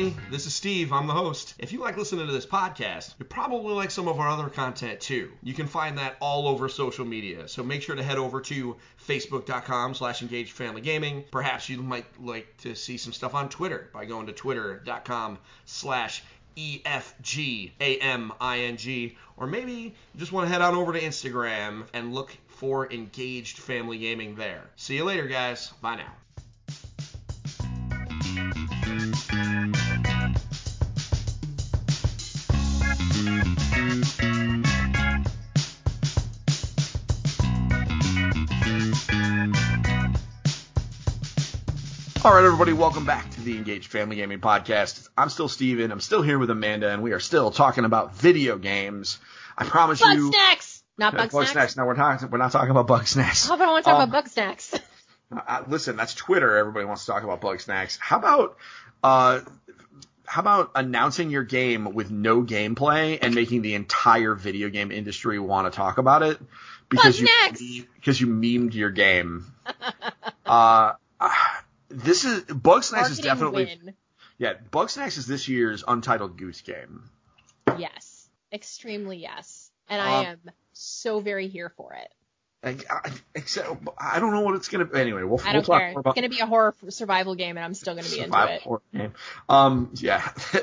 [0.00, 0.92] Everybody, this is Steve.
[0.92, 1.54] I'm the host.
[1.58, 4.98] If you like listening to this podcast, you probably like some of our other content
[5.00, 5.30] too.
[5.42, 7.46] You can find that all over social media.
[7.48, 8.76] So make sure to head over to
[9.06, 11.24] facebook.com slash engaged family gaming.
[11.30, 15.36] Perhaps you might like to see some stuff on Twitter by going to twitter.com
[15.66, 16.22] slash
[16.56, 18.32] E EFGAMING.
[19.36, 23.58] Or maybe you just want to head on over to Instagram and look for engaged
[23.58, 24.62] family gaming there.
[24.76, 25.72] See you later, guys.
[25.82, 26.14] Bye now.
[42.22, 45.08] All right, everybody, welcome back to the Engaged Family Gaming Podcast.
[45.16, 45.90] I'm still Steven.
[45.90, 49.18] I'm still here with Amanda, and we are still talking about video games.
[49.56, 50.06] I promise you.
[50.06, 50.30] Bug you.
[50.32, 51.76] snacks, not bug, Bug snacks.
[51.78, 52.30] No, we're not.
[52.30, 53.48] We're not talking about Bugsnax.
[53.48, 54.80] How about I want to talk Um, about Bugsnax?
[55.32, 56.58] Uh, listen, that's Twitter.
[56.58, 57.98] Everybody wants to talk about Bugsnax.
[57.98, 58.58] How about
[59.02, 59.40] uh,
[60.26, 65.38] how about announcing your game with no gameplay and making the entire video game industry
[65.38, 66.38] want to talk about it
[66.90, 67.86] because Bug you snacks!
[67.94, 69.46] because you memed your game.
[70.46, 70.92] uh,
[71.90, 73.94] this is Bugsnax is definitely win.
[74.38, 74.54] yeah.
[74.72, 77.10] Bugsnax is this year's Untitled Goose Game.
[77.78, 80.38] Yes, extremely yes, and I Um, am
[80.72, 82.08] so very here for it.
[82.62, 84.84] Like, I, except I don't know what it's gonna.
[84.84, 84.98] Be.
[85.00, 85.92] Anyway, we'll, I we'll don't talk care.
[85.92, 88.54] more It's gonna be a horror survival game, and I'm still gonna be into survival
[88.54, 88.62] it.
[88.62, 89.12] horror game.
[89.48, 90.30] Um, yeah,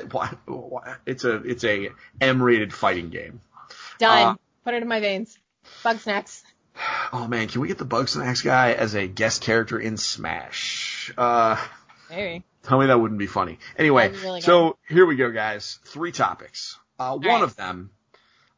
[1.06, 3.40] it's a it's a M-rated fighting game.
[3.98, 4.28] Done.
[4.28, 5.36] uh, Put it in my veins.
[5.84, 6.42] Bugsnax.
[7.12, 10.87] Oh man, can we get the Bugsnax guy as a guest character in Smash?
[11.16, 11.56] Uh,
[12.10, 12.44] Maybe.
[12.62, 13.58] tell me that wouldn't be funny.
[13.76, 15.78] Anyway, really so here we go, guys.
[15.84, 16.78] Three topics.
[16.98, 17.42] Uh, one right.
[17.42, 17.90] of them,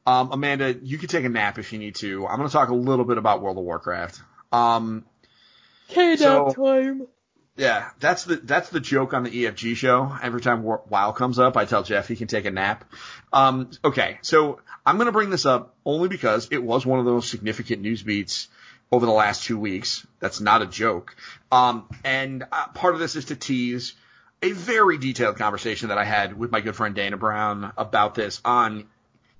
[0.07, 2.27] um, Amanda, you can take a nap if you need to.
[2.27, 4.21] I'm going to talk a little bit about World of Warcraft.
[4.51, 5.05] Um,
[5.89, 7.07] So- time.
[7.57, 10.17] yeah, that's the that's the joke on the EFG show.
[10.23, 12.85] Every time Wa- WoW comes up, I tell Jeff he can take a nap.
[13.33, 17.05] Um, okay, so I'm going to bring this up only because it was one of
[17.05, 18.49] those significant news beats
[18.93, 20.07] over the last two weeks.
[20.19, 21.15] That's not a joke.
[21.53, 23.95] Um, and uh, part of this is to tease
[24.43, 28.41] a very detailed conversation that I had with my good friend Dana Brown about this
[28.45, 28.87] on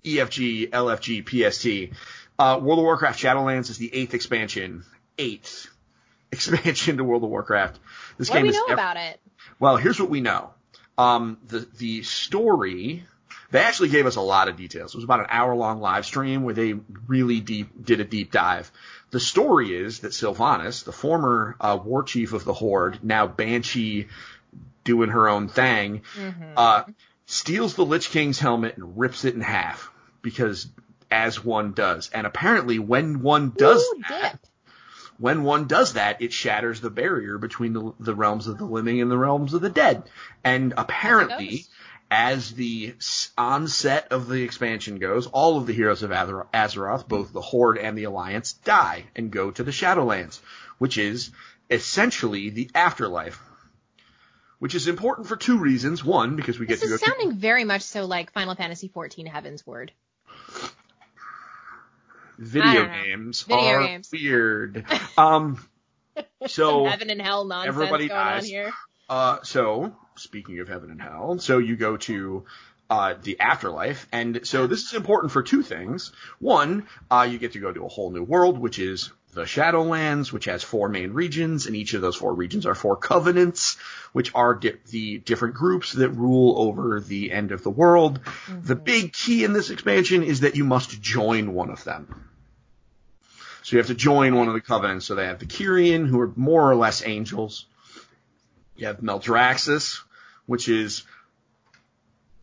[0.05, 1.95] EFG, LFG, PST.
[2.39, 4.85] Uh, World of Warcraft Shadowlands is the eighth expansion.
[5.19, 5.67] Eighth
[6.33, 7.79] expansion to World of Warcraft.
[8.19, 9.21] This What do game we is know ev- about it?
[9.59, 10.51] well, here's what we know.
[10.97, 13.05] Um, the the story.
[13.51, 14.95] They actually gave us a lot of details.
[14.95, 16.75] It was about an hour long live stream where they
[17.07, 18.71] really deep did a deep dive.
[19.11, 24.07] The story is that Sylvanas, the former uh, war chief of the Horde, now Banshee,
[24.85, 26.53] doing her own thing, Mm-hmm.
[26.57, 26.85] uh,
[27.27, 29.91] steals the Lich King's helmet and rips it in half
[30.23, 30.69] because
[31.11, 32.09] as one does.
[32.15, 34.47] And apparently, when one does Ooh, that, dip.
[35.19, 39.01] when one does that, it shatters the barrier between the, the realms of the living
[39.01, 40.05] and the realms of the dead.
[40.45, 41.67] And apparently.
[42.11, 42.95] As the
[43.39, 47.97] onset of the expansion goes, all of the heroes of Azeroth, both the Horde and
[47.97, 50.41] the Alliance, die and go to the Shadowlands,
[50.79, 51.31] which is
[51.71, 53.41] essentially the afterlife.
[54.59, 56.05] Which is important for two reasons.
[56.05, 58.89] One, because we get This to go is sounding very much so like Final Fantasy
[58.91, 59.91] XIV Heavensward.
[62.39, 63.03] video I don't know.
[63.05, 64.11] games Video are games.
[64.13, 64.85] weird.
[65.17, 65.65] Um,
[66.47, 68.47] so Heaven and hell nonsense everybody going on dies.
[68.47, 68.73] here.
[69.09, 72.45] Uh, so speaking of heaven and hell, so you go to
[72.89, 76.13] uh, the afterlife, and so this is important for two things.
[76.39, 80.33] One, uh, you get to go to a whole new world, which is the Shadowlands,
[80.33, 83.77] which has four main regions, and each of those four regions are four covenants,
[84.13, 88.19] which are di- the different groups that rule over the end of the world.
[88.49, 92.29] The big key in this expansion is that you must join one of them.
[93.63, 95.07] So you have to join one of the covenants.
[95.07, 97.67] So they have the Kyrian, who are more or less angels.
[98.75, 100.01] You have Maldraxxus,
[100.51, 101.05] which is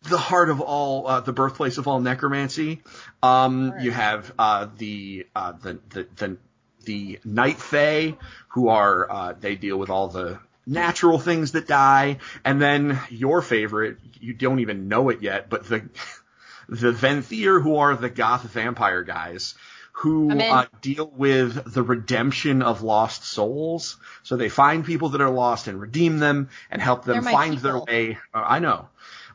[0.08, 2.80] the heart of all, uh, the birthplace of all necromancy.
[3.22, 3.82] Um, Right.
[3.82, 6.36] You have uh, the, uh, the the the
[6.84, 8.16] the Night Fae,
[8.48, 13.42] who are uh, they deal with all the natural things that die, and then your
[13.42, 15.82] favorite, you don't even know it yet, but the
[16.70, 19.54] the Venthyr, who are the goth vampire guys,
[19.98, 23.96] who uh, deal with the redemption of lost souls.
[24.22, 27.80] So they find people that are lost and redeem them and help them find their
[27.80, 28.16] way.
[28.32, 28.88] Uh, I know.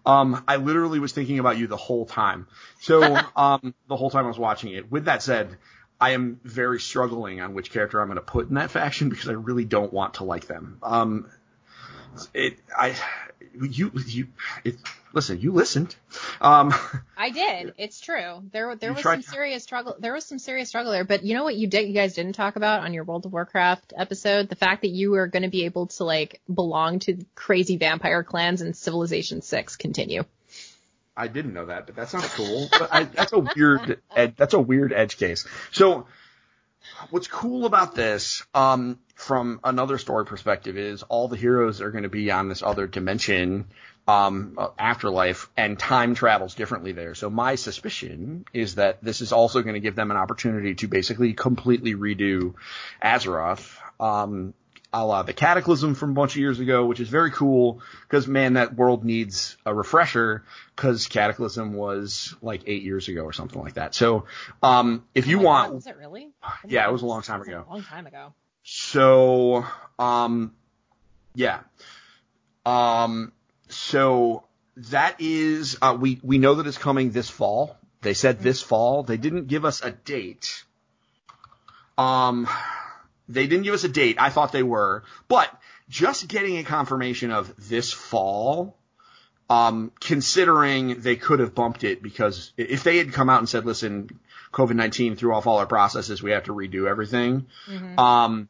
[0.05, 2.47] Um, I literally was thinking about you the whole time.
[2.80, 3.03] So,
[3.36, 4.89] um, the whole time I was watching it.
[4.89, 5.57] With that said,
[5.99, 9.28] I am very struggling on which character I'm going to put in that faction because
[9.28, 10.78] I really don't want to like them.
[10.82, 11.30] Um,
[12.34, 12.95] it, I,
[13.60, 14.28] you, you,
[14.64, 14.78] it,
[15.14, 15.95] listen, you listened.
[16.41, 16.74] Um,
[17.18, 17.74] I did.
[17.78, 18.43] It's true.
[18.51, 19.95] There there was tried- some serious struggle.
[19.99, 21.04] There was some serious struggle there.
[21.04, 21.88] But you know what you did?
[21.88, 25.12] You guys didn't talk about on your World of Warcraft episode the fact that you
[25.12, 29.76] were going to be able to like belong to crazy vampire clans in Civilization Six.
[29.76, 30.24] Continue.
[31.16, 32.68] I didn't know that, but that sounds cool.
[32.72, 35.47] But I, that's a weird, ed, that's a weird edge case.
[35.72, 36.08] So,
[37.09, 42.03] what's cool about this, um, from another story perspective, is all the heroes are going
[42.03, 43.67] to be on this other dimension,
[44.07, 47.15] um, uh, afterlife, and time travels differently there.
[47.15, 50.88] So my suspicion is that this is also going to give them an opportunity to
[50.88, 52.55] basically completely redo
[53.01, 53.77] Azeroth.
[53.99, 54.53] Um,
[54.94, 58.28] a la the Cataclysm from a bunch of years ago, which is very cool because
[58.28, 60.44] man, that world needs a refresher
[60.76, 63.96] because Cataclysm was like eight years ago or something like that.
[63.96, 64.26] So,
[64.62, 66.30] um, if you Oh my God, want, was it really?
[66.68, 67.66] Yeah, it was a long time ago.
[67.68, 68.34] A long time ago.
[68.62, 69.66] so,
[69.98, 70.54] um,
[71.36, 71.62] yeah,
[72.66, 73.34] um,
[73.70, 74.44] so
[74.78, 77.76] that is, uh, we, we know that it's coming this fall.
[78.02, 79.04] They said this fall.
[79.04, 80.64] They didn't give us a date.
[81.98, 82.48] Um,
[83.28, 84.17] they didn't give us a date.
[84.19, 85.49] I thought they were, but
[85.89, 88.78] just getting a confirmation of this fall,
[89.49, 93.65] um, considering they could have bumped it because if they had come out and said,
[93.65, 94.09] listen,
[94.51, 97.47] COVID-19 threw off all our processes, we have to redo everything.
[97.69, 97.97] Mhm.
[97.97, 98.49] Um,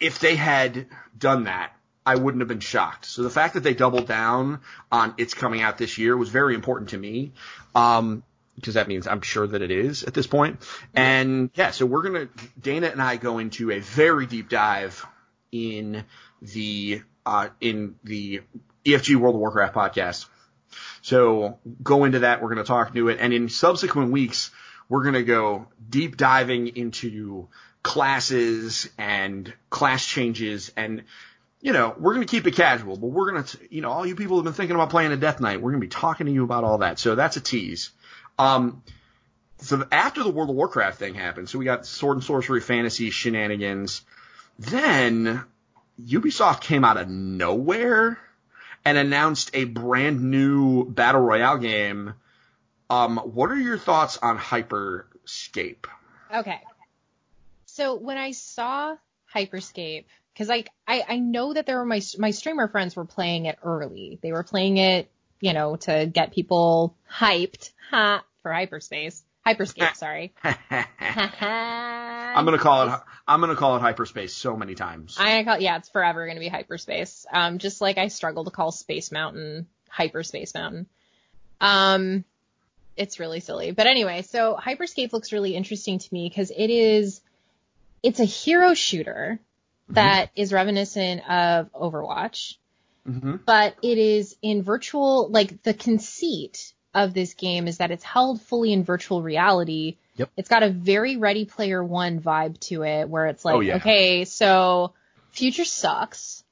[0.00, 0.86] if they had
[1.16, 1.72] done that,
[2.06, 3.06] I wouldn't have been shocked.
[3.06, 4.60] So the fact that they doubled down
[4.92, 7.32] on it's coming out this year was very important to me.
[7.74, 8.22] Um,
[8.56, 10.60] because that means I'm sure that it is at this point.
[10.94, 12.28] And yeah, so we're gonna
[12.60, 15.04] Dana and I go into a very deep dive
[15.52, 16.04] in
[16.40, 18.42] the uh, in the
[18.84, 20.26] EFG World of Warcraft podcast.
[21.02, 22.42] So go into that.
[22.42, 24.50] We're gonna talk to it, and in subsequent weeks,
[24.88, 27.48] we're gonna go deep diving into
[27.82, 31.04] classes and class changes and
[31.64, 34.04] you know, we're going to keep it casual, but we're going to, you know, all
[34.04, 36.26] you people have been thinking about playing a Death Knight, we're going to be talking
[36.26, 36.98] to you about all that.
[36.98, 37.88] So that's a tease.
[38.38, 38.82] Um,
[39.58, 43.10] so after the World of Warcraft thing happened, so we got Sword and Sorcery Fantasy
[43.10, 44.02] shenanigans.
[44.58, 45.44] Then
[46.00, 48.18] Ubisoft came out of nowhere
[48.84, 52.14] and announced a brand new battle royale game.
[52.90, 55.86] Um, what are your thoughts on Hyperscape?
[56.32, 56.60] Okay.
[57.66, 58.96] So when I saw
[59.34, 63.46] Hyperscape, because like I I know that there were my my streamer friends were playing
[63.46, 64.18] it early.
[64.22, 65.08] They were playing it,
[65.44, 69.22] you know, to get people hyped, ha, for hyperspace.
[69.46, 70.32] Hyperscape, sorry.
[70.42, 73.00] I'm gonna call it.
[73.28, 75.16] I'm gonna call it hyperspace so many times.
[75.20, 77.26] I call yeah, it's forever gonna be hyperspace.
[77.30, 80.86] Um, just like I struggle to call Space Mountain hyperspace mountain.
[81.60, 82.24] Um,
[82.96, 87.20] it's really silly, but anyway, so Hyperscape looks really interesting to me because it is,
[88.02, 89.40] it's a hero shooter
[89.90, 92.56] that is reminiscent of Overwatch,
[93.06, 95.28] hmm but it is in virtual.
[95.28, 99.96] Like the conceit of this game is that it's held fully in virtual reality.
[100.16, 100.30] Yep.
[100.36, 103.76] It's got a very Ready Player One vibe to it, where it's like, Oh, yeah.
[103.76, 104.94] okay, so
[105.30, 106.44] future sucks.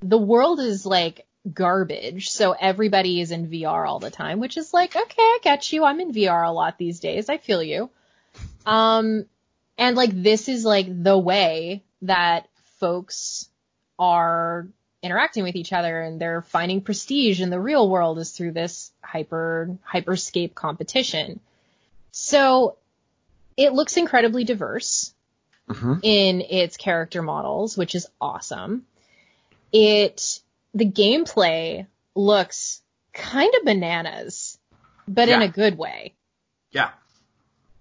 [0.00, 4.72] The world is like garbage, so everybody is in VR all the time, which is
[4.72, 5.84] like, okay, I get you.
[5.84, 7.28] I'm in VR a lot these days.
[7.28, 7.90] I feel you.
[8.64, 9.26] Um,
[9.76, 12.46] and like this is like the way that
[12.78, 13.48] folks
[13.98, 14.68] are
[15.02, 18.90] interacting with each other and they're finding prestige in the real world is through this
[19.02, 21.40] hyper hyperscape competition.
[22.10, 22.76] So
[23.56, 25.12] it looks incredibly diverse
[25.68, 28.86] hmm in its character models, which is awesome.
[29.70, 30.40] It
[30.74, 32.80] the gameplay looks
[33.12, 34.58] kind of bananas,
[35.06, 36.14] but in a good way.
[36.70, 36.90] Yeah.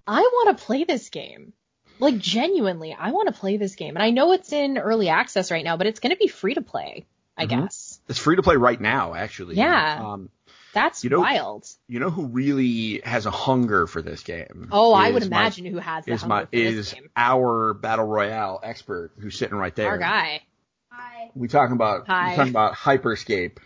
[0.06, 1.54] I want to play this game.
[2.00, 3.96] Like genuinely, I want to play this game.
[3.96, 6.54] And I know it's in early access right now, but it's going to be free
[6.54, 7.06] to play,
[7.38, 7.50] I Mhm.
[7.50, 8.00] guess.
[8.08, 9.56] It's free to play right now, actually.
[9.56, 10.00] Yeah.
[10.14, 10.30] Um,
[10.74, 11.66] That's You know- wild.
[11.88, 14.68] you know who really has a hunger for this game?
[14.72, 16.94] Oh, I would is my- imagine who has the is hunger my for this is
[16.94, 17.10] game.
[17.16, 19.90] our battle royale expert who's sitting right there.
[19.90, 20.42] Our guy.
[20.92, 21.32] Hi.
[21.34, 22.30] We talking about Hi.
[22.32, 23.58] we talking about Hyperscape.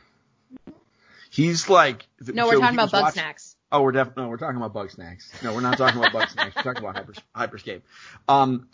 [1.29, 3.55] He's like No, we're so talking about was bug watching- snacks.
[3.71, 5.43] Oh, we're definitely no, we're talking about Bugsnax.
[5.43, 6.55] No, we're not talking about bug snacks.
[6.55, 7.13] We're talking about hyper,
[7.57, 7.81] Hyperscape.
[8.27, 8.67] Um,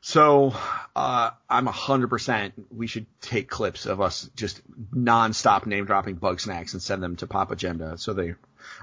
[0.00, 0.54] so
[0.96, 2.54] uh, I'm a hundred percent.
[2.70, 4.60] We should take clips of us just
[4.92, 8.34] nonstop name dropping Bugsnax and send them to Popagenda so they,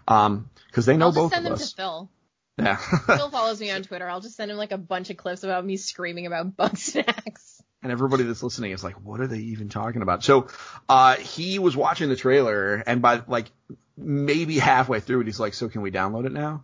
[0.07, 1.69] um, because they know I'll just both send of them us.
[1.71, 2.09] to Phil.
[2.57, 2.75] Yeah.
[2.75, 4.07] Phil follows me on Twitter.
[4.09, 7.60] I'll just send him like a bunch of clips about me screaming about bug snacks.
[7.83, 10.23] And everybody that's listening is like, what are they even talking about?
[10.23, 10.47] So,
[10.87, 13.51] uh, he was watching the trailer and by like
[13.97, 16.63] maybe halfway through it, he's like, so can we download it now?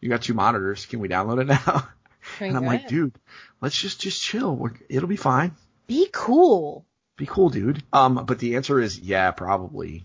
[0.00, 0.86] You got two monitors.
[0.86, 1.88] Can we download it now?
[2.40, 3.14] And I'm like, dude,
[3.60, 4.56] let's just, just chill.
[4.56, 5.54] We're, it'll be fine.
[5.86, 6.84] be cool.
[7.16, 7.82] Be cool, dude.
[7.92, 10.04] Um, but the answer is yeah, probably.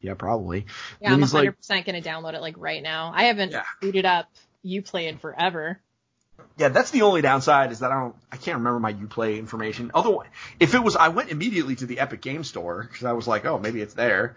[0.00, 0.66] Yeah, probably.
[1.00, 1.32] Yeah, I'm 100%
[1.70, 3.12] like, gonna download it like right now.
[3.14, 3.62] I haven't Yeah.
[3.80, 4.28] booted up
[4.64, 5.80] Uplay in forever.
[6.56, 9.90] Yeah, that's the only downside is that I don't, I can't remember my Uplay information.
[9.94, 10.28] Otherwise,
[10.60, 13.44] if it was, I went immediately to the Epic Game Store because I was like,
[13.44, 14.36] oh, maybe it's there.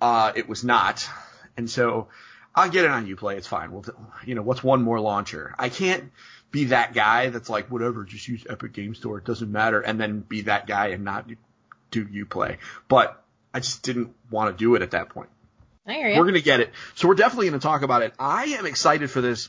[0.00, 1.08] Uh, it was not.
[1.56, 2.08] And so
[2.54, 3.36] I'll get it on Uplay.
[3.36, 3.72] It's fine.
[3.72, 3.84] We'll,
[4.24, 5.54] you know, what's one more launcher?
[5.58, 6.12] I can't
[6.50, 9.18] be that guy that's like, whatever, just use Epic Game Store.
[9.18, 9.80] It doesn't matter.
[9.80, 11.28] And then be that guy and not
[11.90, 12.58] do Uplay.
[12.88, 13.22] But
[13.52, 15.28] I just didn't want to do it at that point.
[15.86, 16.72] I hear We're going to get it.
[16.94, 18.12] So we're definitely going to talk about it.
[18.18, 19.48] I am excited for this.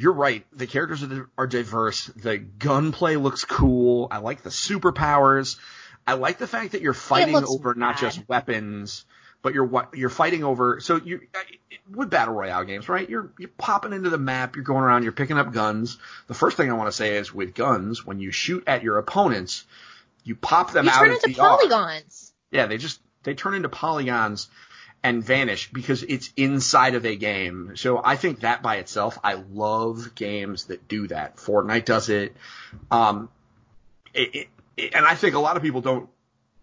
[0.00, 0.46] You're right.
[0.54, 2.06] The characters are, are diverse.
[2.06, 4.08] The gunplay looks cool.
[4.10, 5.58] I like the superpowers.
[6.06, 9.04] I like the fact that you're fighting over not just weapons,
[9.42, 10.80] but you're you're fighting over.
[10.80, 11.20] So you
[11.90, 13.06] with battle royale games, right?
[13.10, 14.56] You're you're popping into the map.
[14.56, 15.02] You're going around.
[15.02, 15.98] You're picking up guns.
[16.28, 18.96] The first thing I want to say is with guns, when you shoot at your
[18.96, 19.66] opponents,
[20.24, 22.32] you pop them You out turn into polygons.
[22.50, 24.48] Yeah, they just they turn into polygons
[25.02, 27.72] and vanish because it's inside of a game.
[27.76, 31.36] So I think that by itself, I love games that do that.
[31.36, 32.36] Fortnite does it.
[32.90, 33.28] Um,
[34.14, 36.08] it, it, it- and I think a lot of people don't.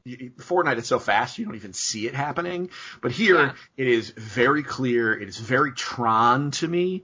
[0.08, 2.70] Fortnite is so fast you don't even see it happening.
[3.02, 3.54] But here Yeah.
[3.76, 5.14] it is very clear.
[5.14, 7.04] It is very Tron to me.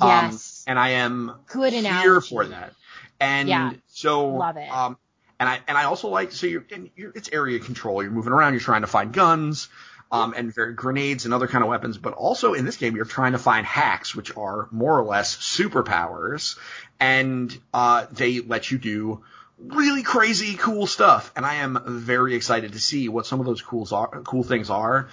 [0.00, 0.64] Um, Yes.
[0.66, 2.28] and I am Good here analogy.
[2.28, 2.72] for that.
[3.20, 3.72] And Yeah.
[3.88, 4.68] so, Love it.
[4.70, 4.96] um,
[5.38, 8.02] and I and I also like so you're, and you're it's area control.
[8.02, 8.54] You're moving around.
[8.54, 9.68] You're trying to find guns,
[10.10, 11.98] um, and very grenades and other kind of weapons.
[11.98, 15.36] But also in this game, you're trying to find hacks, which are more or less
[15.36, 16.58] superpowers,
[16.98, 19.24] and uh, they let you do
[19.58, 21.32] really crazy cool stuff.
[21.36, 23.86] And I am very excited to see what some of those cool
[24.24, 25.08] cool things are.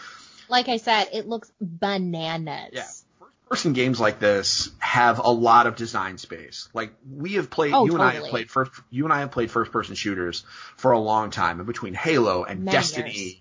[0.47, 2.69] Like I said, it looks bananas.
[2.71, 2.87] Yeah.
[3.49, 6.67] Person games like this have a lot of design space.
[6.73, 9.31] Like we have played, Oh, you and I have played first, you and I have
[9.31, 10.43] played first person shooters
[10.77, 13.35] for a long time, in between Halo and Many Destiny, years.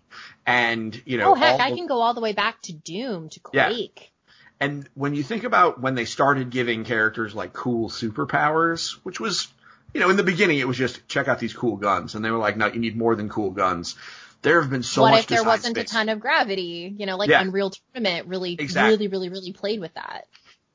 [0.46, 3.28] and you know, Oh heck, I the- can go all the way back to Doom
[3.30, 3.54] to Quake.
[3.54, 3.68] Yeah.
[3.68, 4.12] Quake.
[4.60, 9.48] and when you think about when they started giving characters like cool superpowers, which was,
[9.92, 12.30] you know, in the beginning it was just check out these cool guns, and they
[12.30, 13.96] were like, no, you need more than cool guns.
[14.44, 15.90] There have been so what much if there wasn't space.
[15.90, 16.94] a ton of gravity?
[16.96, 17.40] You know, like Yeah.
[17.40, 18.92] Unreal Tournament really, Exactly.
[18.92, 20.26] really, really, really played with that.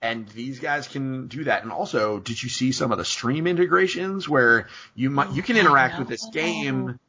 [0.02, 1.64] and these guys can do that.
[1.64, 5.56] And also, did you see some of the stream integrations where you might you can
[5.58, 7.00] interact with this game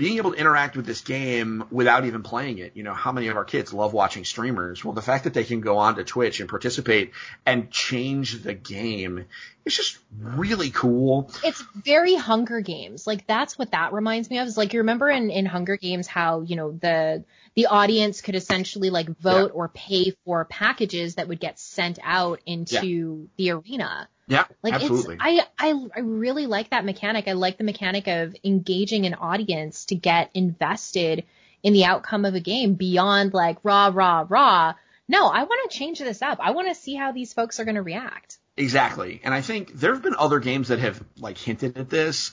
[0.00, 2.72] being able to interact with this game without even playing it.
[2.74, 4.82] You know, how many of our kids love watching streamers?
[4.82, 7.12] Well, the fact that they can go on to Twitch and participate
[7.44, 9.26] and change the game
[9.66, 11.30] is just really cool.
[11.44, 13.06] It's very Hunger Games.
[13.06, 14.48] Like that's what that reminds me of.
[14.48, 17.22] Is like you remember in in Hunger Games how you know the
[17.56, 19.58] the audience could essentially like vote Yeah.
[19.58, 24.08] or pay for packages that would get sent out into the arena.
[24.26, 25.16] Yeah, Like absolutely.
[25.16, 27.26] it's I, I I really like that mechanic.
[27.26, 31.24] I like the mechanic of engaging an audience to get invested
[31.64, 34.74] in the outcome of a game beyond like rah rah rah.
[35.08, 36.38] No, I want to change this up.
[36.40, 38.38] I want to see how these folks are going to react.
[38.56, 39.20] Exactly.
[39.24, 42.30] And I think there have been other games that have like hinted at this,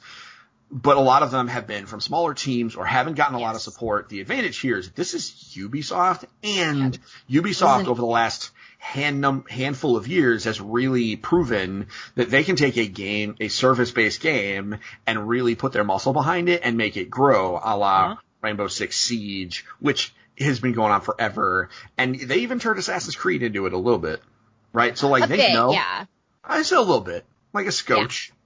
[0.70, 3.55] but a lot of them have been from smaller teams or haven't gotten a lot
[3.55, 4.09] of support.
[4.09, 6.97] The advantage here is this is Ubisoft and
[7.30, 12.43] Ubisoft Isn't- over the last hand num- handful of years has really proven that they
[12.43, 16.78] can take a game, a service-based game and really put their muscle behind it and
[16.78, 18.15] make it grow a la Uh-huh.
[18.43, 21.70] Rainbow Six Siege, which has been going on forever.
[21.97, 24.22] And they even turned Assassin's Creed into it a little bit.
[24.74, 24.95] Right?
[24.95, 26.05] So like a they bit, know yeah.
[26.43, 28.36] I say a little bit, like a scotch, a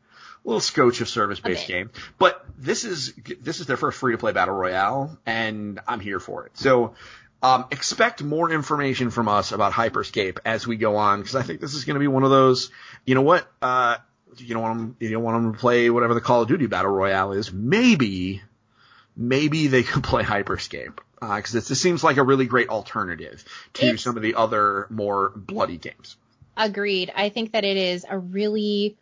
[0.43, 1.89] little scotch of service-based A game.
[2.17, 6.51] But this is this is their first free-to-play battle royale, and I'm here for it.
[6.57, 6.95] So
[7.43, 11.59] um, expect more information from us about Hyperscape as we go on, because I think
[11.61, 12.71] this is going to be one of those.
[13.05, 13.47] You know what?
[13.61, 13.97] Uh,
[14.37, 14.95] you don't want them.
[14.99, 17.51] You don't want them to play whatever the Call of Duty battle royale is.
[17.51, 18.41] Maybe,
[19.15, 20.97] maybe they could play Hyperscape.
[21.19, 25.31] Because this seems like a really great alternative to It's- some of the other more
[25.35, 26.15] bloody games.
[26.57, 27.11] Agreed.
[27.15, 28.97] I think that it is a really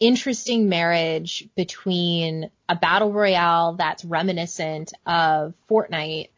[0.00, 6.28] interesting marriage between a battle royale that's reminiscent of Fortnite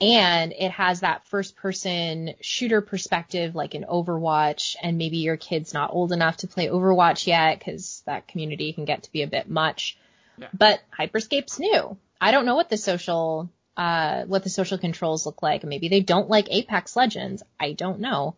[0.00, 5.72] and it has that first person shooter perspective like in Overwatch and maybe your kid's
[5.72, 9.26] not old enough to play Overwatch yet cuz that community can get to be a
[9.26, 9.96] bit much.
[10.36, 10.48] Yeah.
[10.52, 11.96] But Hyperscape's new.
[12.20, 15.64] I don't know what the social uh what the social controls look like.
[15.64, 17.42] Maybe they don't like Apex Legends.
[17.58, 18.34] I don't know.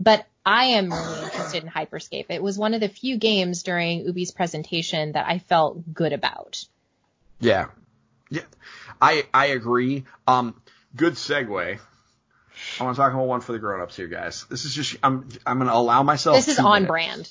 [0.00, 2.26] But I am really interested in Hyperscape.
[2.30, 6.64] It was one of the few games during Ubi's presentation that I felt good about.
[7.38, 7.66] Yeah.
[8.30, 8.42] Yeah.
[9.00, 10.04] I I agree.
[10.26, 10.54] Um
[10.96, 11.78] good segue.
[12.78, 14.44] I want to talk about one for the grown-ups here, guys.
[14.50, 16.88] This is just I'm I'm going to allow myself This is on minutes.
[16.88, 17.30] brand.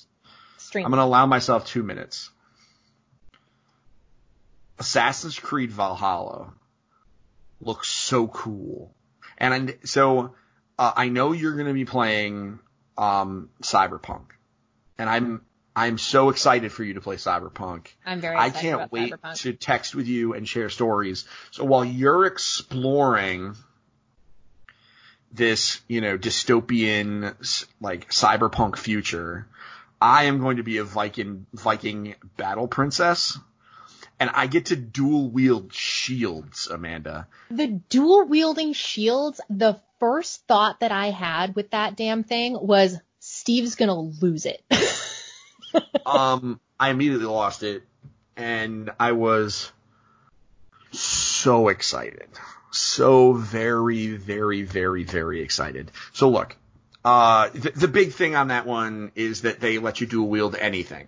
[0.57, 0.86] Stream.
[0.86, 2.30] I'm going to allow myself 2 minutes.
[4.80, 6.53] Assassin's Creed Valhalla
[7.61, 8.93] looks so cool.
[9.38, 10.36] And I, so
[10.80, 12.60] uh, I know you're going to be playing
[12.98, 14.26] um Cyberpunk.
[14.98, 15.42] And I'm
[15.76, 17.88] I'm so excited for you to play Cyberpunk.
[18.06, 18.58] I'm very excited.
[18.58, 19.42] I can't about wait Cyberpunk.
[19.42, 21.26] to text with you and share stories.
[21.52, 23.56] So while you're exploring
[25.32, 27.36] this, you know, dystopian
[27.80, 29.48] like cyberpunk future,
[30.02, 33.38] I am going to be a Viking Viking battle princess.
[34.20, 37.28] And I get to dual wield shields, Amanda.
[37.50, 42.97] the dual wielding shields, the first thought that I had with that damn thing was
[43.20, 44.64] Steve's gonna lose it.
[46.06, 47.84] um, I immediately lost it,
[48.36, 49.72] and I was
[50.91, 52.28] so excited,
[52.72, 55.91] so very, very, very, very excited.
[56.14, 56.56] So look,
[57.04, 60.56] uh, the, the big thing on that one is that they let you dual wield
[60.56, 61.08] anything.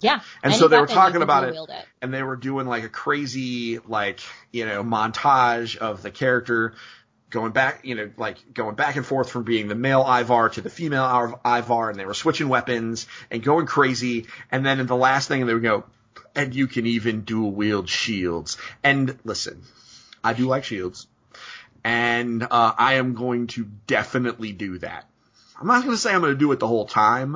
[0.00, 0.20] yeah.
[0.42, 1.84] And so they were talking about it, it.
[2.02, 4.20] and they were doing like a crazy, like,
[4.52, 6.74] you know, montage of the character
[7.36, 10.62] going back, you know, like going back and forth from being the male Eivor to
[10.62, 11.04] the female
[11.44, 14.26] Eivor, and they were switching weapons and going crazy.
[14.50, 15.84] And then in the last thing, they would go,
[16.34, 18.56] and you can even dual wield shields.
[18.82, 19.60] And listen,
[20.24, 21.06] I do like shields,
[21.84, 25.04] and uh, I am going to definitely do that.
[25.60, 27.32] I'm not going to say I'm going to do it the whole time,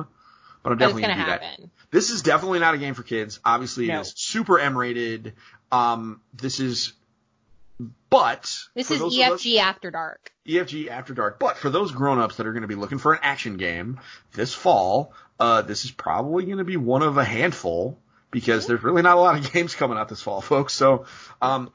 [0.63, 1.59] but I'm But definitely going to do that.
[1.91, 3.39] This is definitely not a game for kids.
[3.45, 3.99] Obviously, No.
[3.99, 5.33] it is super M rated.
[5.71, 6.93] Um, this is,
[8.09, 10.31] but This is of us- EFG After Dark.
[10.47, 11.39] EFG After Dark.
[11.39, 13.99] But for those grown-ups that are going to be looking for an action game
[14.33, 17.97] this fall, uh, this is probably going to be one of a handful
[18.31, 20.73] because there's really not a lot of games coming out this fall, folks.
[20.73, 21.05] So,
[21.41, 21.71] um,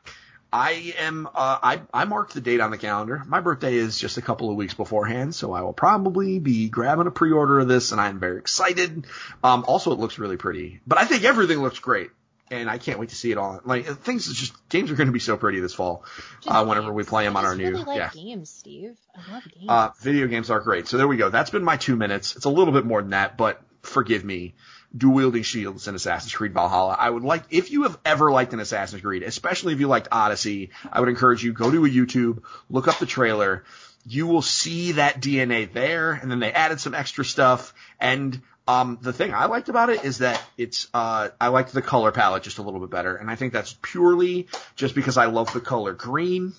[0.53, 3.23] I am, uh, I, I marked the date on the calendar.
[3.27, 7.07] My birthday is just a couple of weeks beforehand, so I will probably be grabbing
[7.07, 9.07] a pre-order of this and I'm very excited.
[9.43, 12.11] Um, also it looks really pretty, but I think everything looks great.
[12.51, 13.61] And I can't wait to see it all.
[13.65, 16.05] Like things, is just games are going to be so pretty this fall.
[16.47, 17.09] Uh, whenever we games.
[17.11, 18.11] play 'em I on our just new- really like yeah.
[18.15, 18.97] games, Steve.
[19.17, 19.67] I love games.
[19.69, 20.87] Uh, video games are great.
[20.87, 21.29] So there we go.
[21.29, 22.37] That's been my two minutes.
[22.37, 24.55] It's a little bit more than that, but forgive me.
[24.97, 26.97] Dual wielding shields in Assassin's Creed Valhalla.
[26.99, 30.09] I would like, if you have ever liked an Assassin's Creed, especially if you liked
[30.13, 33.65] Odyssey, I would encourage you go to a YouTube, look up the trailer.
[34.07, 37.75] You will see that DNA there, and then they added some extra stuff.
[38.01, 41.83] And Um, the thing I liked about it is that it's uh, I liked the
[41.83, 45.27] color palette just a little bit better, and I think that's purely just because I
[45.27, 46.53] love the color green,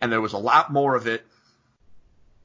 [0.00, 1.24] and there was a lot more of it.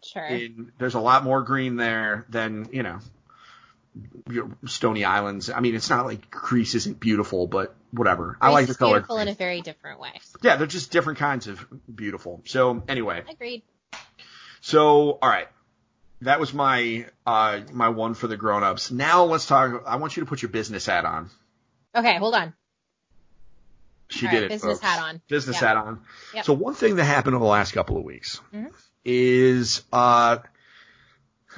[0.01, 0.25] Sure.
[0.25, 2.99] In, there's a lot more green there than you know
[4.29, 5.49] your Stony Islands.
[5.49, 8.37] I mean, it's not like Greece isn't beautiful, but whatever.
[8.39, 8.93] I Greece like the is color.
[8.99, 10.11] beautiful in a very different way.
[10.41, 12.41] Yeah, they're just different kinds of beautiful.
[12.45, 13.63] So anyway, Agreed.
[14.61, 15.47] so all right,
[16.21, 18.91] that was my uh my one for the grown-ups.
[18.91, 19.83] Now let's talk.
[19.87, 21.29] I want you to put your business hat on.
[21.95, 22.53] Okay, hold on.
[24.09, 24.49] She All did right, it.
[24.49, 24.85] business folks.
[24.85, 25.21] hat on.
[25.29, 25.67] Business Yeah.
[25.67, 26.01] hat on.
[26.33, 26.45] Yep.
[26.45, 28.71] So one thing that happened over the last couple of weeks Mhm.
[29.05, 30.37] is uh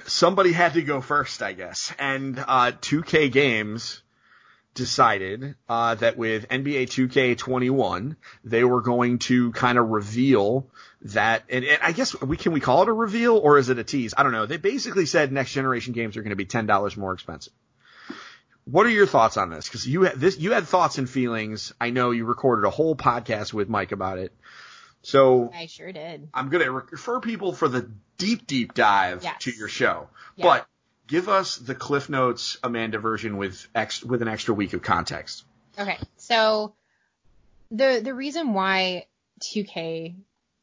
[0.06, 4.02] somebody had to go first, I guess, and uh 2K Games
[4.74, 10.68] decided uh, that with NBA 2K21 they were going to kind of reveal
[11.04, 13.80] that, and, and I guess we can we call it a reveal or is it
[13.80, 14.14] a tease?
[14.16, 14.46] I don't know.
[14.46, 17.54] They basically said next generation games are going to be ten dollars more expensive.
[18.66, 19.68] What are your thoughts on this?
[19.68, 21.74] Because you had this, you had thoughts and feelings.
[21.82, 24.34] I know you recorded a whole podcast with Mike about it.
[25.02, 26.30] So I sure did.
[26.34, 29.42] I'm going to refer people for the deep, deep dive Yes.
[29.44, 30.10] to your show.
[30.36, 30.46] Yeah.
[30.46, 30.68] But
[31.12, 35.44] give us the Cliff Notes Amanda version with ex, with an extra week of context.
[35.78, 36.74] Okay, so
[37.70, 39.06] the the reason why
[39.42, 40.16] 2K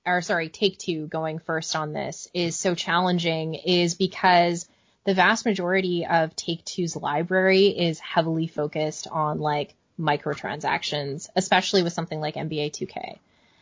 [0.07, 4.67] or sorry, Take Two going first on this is so challenging is because
[5.05, 11.93] the vast majority of Take Two's library is heavily focused on like microtransactions, especially with
[11.93, 13.19] something like NBA 2K.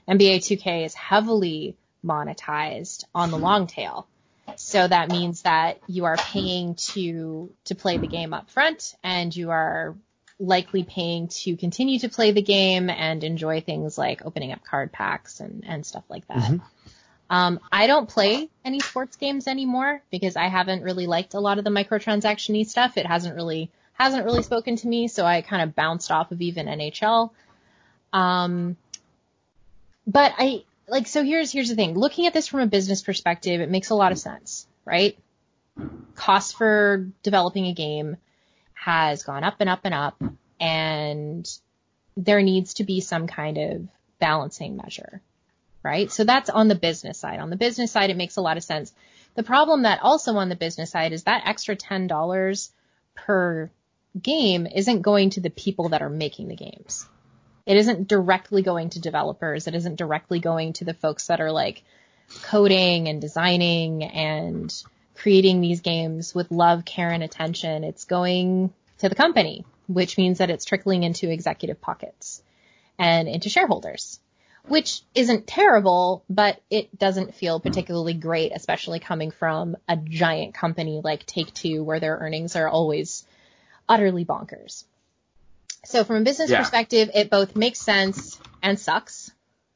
[0.09, 3.43] NBA 2K is heavily monetized on the hmm.
[3.43, 4.07] long tail.
[4.57, 9.34] So that means that you are paying to to play the game up front and
[9.34, 9.94] you are
[10.38, 14.92] likely paying to continue to play the game and enjoy things like opening up card
[14.92, 16.38] packs and, and stuff like that.
[16.38, 16.61] Mhm.
[17.28, 21.59] Um, I don't play any sports games anymore because I haven't really liked a lot
[21.59, 22.97] of the microtransaction-y stuff.
[22.97, 26.40] It hasn't really hasn't really spoken to me, so I kind of bounced off of
[26.40, 27.30] even NHL.
[28.12, 28.76] Um,
[30.07, 31.95] but I like so here's here's the thing.
[31.99, 35.18] Looking at this from a business perspective, it makes a lot of sense, right?
[36.14, 38.16] Cost for developing a game
[38.74, 40.22] has gone up and up and up,
[40.61, 41.49] and
[42.16, 45.20] there needs to be some kind of balancing measure,
[45.82, 46.11] right?
[46.11, 47.41] So that's on the business side.
[47.41, 48.93] On the business side, it makes a lot of sense.
[49.34, 52.70] The problem that also on the business side is that extra $10
[53.14, 53.70] per
[54.20, 57.07] game isn't going to the people that are making the games.
[57.66, 59.66] It isn't directly going to developers.
[59.66, 61.82] It isn't directly going to the folks that are like
[62.42, 64.72] coding and designing and
[65.16, 67.82] creating these games with love, care, and attention.
[67.82, 72.42] It's going to the company, which means that it's trickling into executive pockets
[72.98, 74.20] and into shareholders,
[74.66, 81.00] which isn't terrible, but it doesn't feel particularly great, especially coming from a giant company
[81.02, 83.26] like Take Two, where their earnings are always
[83.88, 84.84] utterly bonkers.
[85.85, 86.59] So from a business Yeah.
[86.59, 89.31] perspective, it both makes sense and sucks.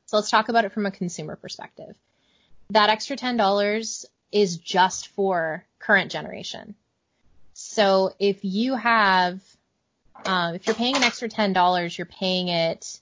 [0.06, 1.96] So let's talk about it from a consumer perspective.
[2.70, 6.74] That extra $10 is just for current generation.
[7.52, 9.40] So if you have,
[10.24, 13.00] um, if you're paying an extra $10, you're paying it,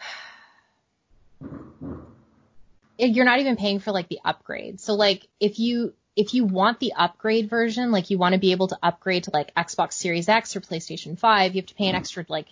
[2.98, 4.80] you're not even paying for like the upgrade.
[4.80, 8.52] So like if you, if you want the upgrade version, like you want to be
[8.52, 11.86] able to upgrade to like Xbox Series X or PlayStation 5, you have to pay
[11.86, 12.00] an mm-hmm.
[12.00, 12.48] extra like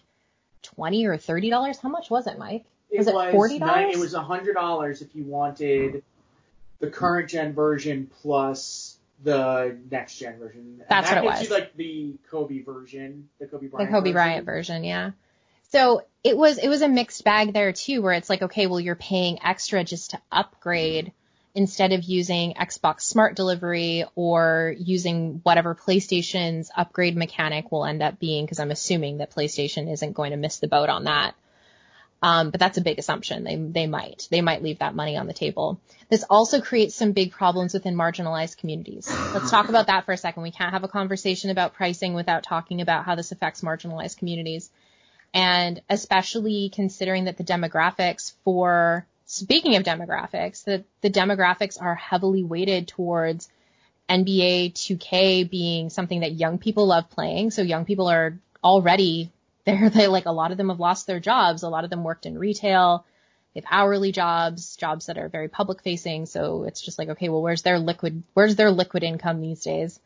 [0.62, 1.80] 20 or $30.
[1.80, 2.64] How much was it, Mike?
[2.96, 3.60] Was it $40?
[3.60, 6.02] nine- It was hundred dollars if you wanted
[6.80, 10.82] the current gen version plus the next gen version.
[10.88, 11.48] That's that what it was.
[11.48, 13.90] You like the Kobe version, the Kobe Bryant.
[13.90, 14.14] the Kobe version.
[14.14, 15.10] Bryant version, yeah.
[15.68, 18.80] So it was it was a mixed bag there too, where it's like, okay, well
[18.80, 21.12] you're paying extra just to upgrade
[21.54, 28.18] instead of using Xbox Smart Delivery or using whatever PlayStation's upgrade mechanic will end up
[28.18, 31.34] being, because I'm assuming that PlayStation isn't going to miss the boat on that.
[32.22, 33.44] Um, but that's a big assumption.
[33.44, 35.80] They they might they might leave that money on the table.
[36.10, 39.08] This also creates some big problems within marginalized communities.
[39.32, 40.42] Let's talk about that for a second.
[40.42, 44.70] We can't have a conversation about pricing without talking about how this affects marginalized communities.
[45.32, 52.42] And especially considering that the demographics for, speaking of demographics, that the demographics are heavily
[52.42, 53.48] weighted towards
[54.08, 57.52] NBA 2K being something that young people love playing.
[57.52, 59.30] So young people are already
[59.64, 59.88] there.
[59.88, 61.62] They like a lot of them have lost their jobs.
[61.62, 63.06] A lot of them worked in retail.
[63.54, 66.26] They have hourly jobs, jobs that are very public facing.
[66.26, 70.00] So it's just like, okay, well, where's their liquid, where's their liquid income these days?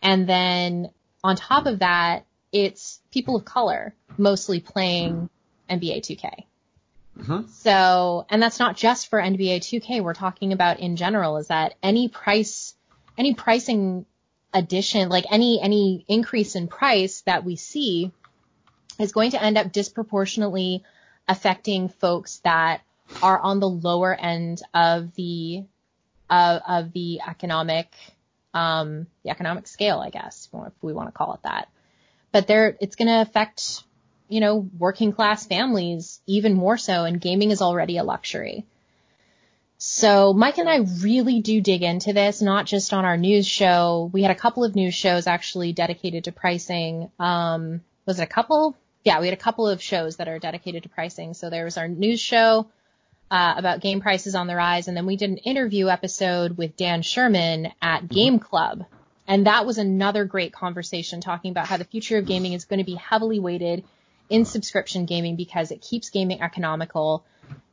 [0.00, 0.90] And then
[1.22, 5.28] on top of that, it's people of color mostly playing
[5.68, 6.44] NBA 2K.
[7.18, 7.48] Mhm.
[7.48, 10.00] So, and that's not just for NBA 2K.
[10.02, 12.74] We're talking about in general is that any price,
[13.16, 14.06] any pricing
[14.52, 18.12] addition, like any any increase in price that we see
[18.98, 20.82] is going to end up disproportionately
[21.28, 22.82] affecting folks that
[23.22, 25.64] are on the lower end of the
[26.30, 27.94] of, of the economic
[28.54, 31.68] um, the economic scale, I guess, if we want to call it that.
[32.32, 33.82] But there, it's going to affect,
[34.28, 38.64] you know, working class families even more so, and gaming is already a luxury.
[39.78, 44.08] So Mike and I really do dig into this, not just on our news show.
[44.12, 47.10] We had a couple of news shows actually dedicated to pricing.
[47.18, 48.76] Um, was it a couple?
[49.04, 51.34] Yeah, we had a couple of shows that are dedicated to pricing.
[51.34, 52.66] So there was our news show
[53.30, 56.76] uh, about game prices on the rise, and then we did an interview episode with
[56.76, 58.84] Dan Sherman at Game Club.
[59.26, 62.78] And that was another great conversation talking about how the future of gaming is going
[62.78, 63.84] to be heavily weighted
[64.28, 67.24] in subscription gaming because it keeps gaming economical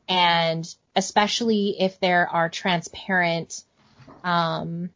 [0.08, 3.64] and especially if there are transparent
[4.24, 4.90] um,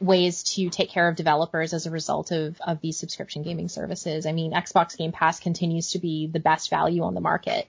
[0.00, 4.26] ways to take care of developers as a result of, of these subscription gaming services.
[4.26, 7.66] I mean, Xbox Game Pass continues to be the best value on the market.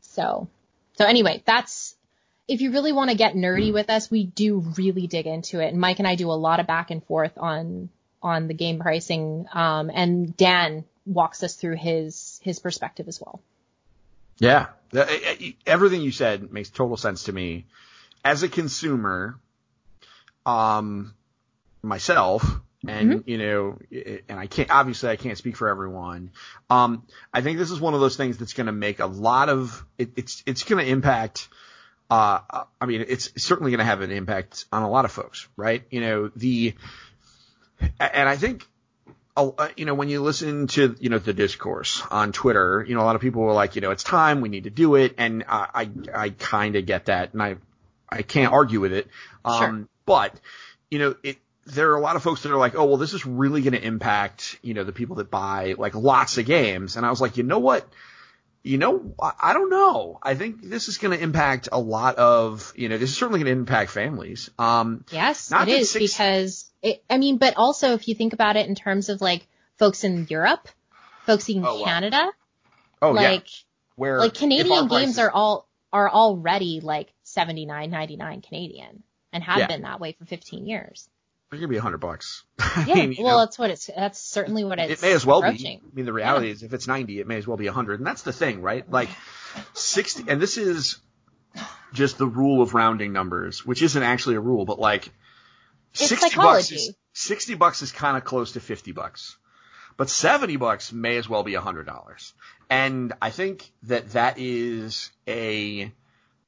[0.00, 0.48] So,
[0.94, 1.96] so anyway, that's,
[2.48, 5.68] if you really want to get nerdy with us, we do really dig into it.
[5.68, 7.90] And Mike and I do a lot of back and forth on,
[8.22, 9.46] on the game pricing.
[9.52, 13.40] Um, and Dan walks us through his, his perspective as well.
[14.38, 14.66] Yeah.
[15.66, 17.66] Everything you said makes total sense to me.
[18.24, 19.38] As a consumer,
[20.44, 21.14] um,
[21.82, 22.44] myself,
[22.86, 23.30] and mm-hmm.
[23.30, 23.78] you know,
[24.28, 26.30] and I can't obviously I can't speak for everyone.
[26.68, 29.48] Um, I think this is one of those things that's going to make a lot
[29.48, 31.48] of it, it's it's going to impact.
[32.10, 32.40] Uh,
[32.80, 35.84] I mean, it's certainly going to have an impact on a lot of folks, right?
[35.90, 36.74] You know, the
[38.00, 38.66] and I think
[39.76, 43.04] you know, when you listen to, you know, the discourse on Twitter, you know, a
[43.04, 45.14] lot of people were like, you know, it's time, we need to do it.
[45.18, 45.90] And I, I,
[46.26, 47.56] I kind of get that and I,
[48.08, 49.08] I can't argue with it.
[49.44, 49.88] Um, sure.
[50.04, 50.40] but,
[50.90, 53.14] you know, it, there are a lot of folks that are like, oh, well, this
[53.14, 56.96] is really going to impact, you know, the people that buy like lots of games.
[56.96, 57.88] And I was like, you know what?
[58.62, 60.18] You know, I don't know.
[60.22, 63.38] I think this is going to impact a lot of, you know, this is certainly
[63.42, 64.50] going to impact families.
[64.58, 68.56] Um, yes, it is six, because it, I mean, but also if you think about
[68.56, 69.46] it in terms of like
[69.78, 70.68] folks in Europe,
[71.24, 72.30] folks in oh, Canada,
[73.00, 73.08] wow.
[73.08, 73.64] oh like, yeah,
[73.96, 79.02] where like Canadian games are all are already like seventy nine ninety nine Canadian
[79.32, 79.66] and have yeah.
[79.68, 81.08] been that way for fifteen years.
[81.50, 82.44] They're gonna be a hundred bucks.
[82.86, 83.90] Yeah, mean, well, know, that's what it's.
[83.94, 85.02] That's certainly what it's.
[85.02, 85.48] It may as well be.
[85.48, 86.52] I mean, the reality yeah.
[86.52, 88.62] is, if it's ninety, it may as well be a hundred, and that's the thing,
[88.62, 88.88] right?
[88.88, 89.08] Like
[89.74, 90.98] sixty, and this is
[91.92, 95.10] just the rule of rounding numbers, which isn't actually a rule, but like
[95.92, 96.56] it's 60 psychology.
[96.56, 99.36] bucks is 60 bucks is kind of close to 50 bucks.
[99.96, 102.32] But 70 bucks may as well be $100.
[102.70, 105.92] And I think that that is a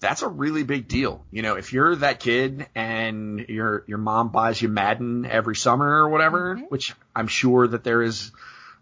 [0.02, 1.24] that's a really big deal.
[1.30, 5.86] You know, if you're that kid and your your mom buys you Madden every summer
[5.86, 6.64] or whatever, mm-hmm.
[6.64, 8.32] which I'm sure that there is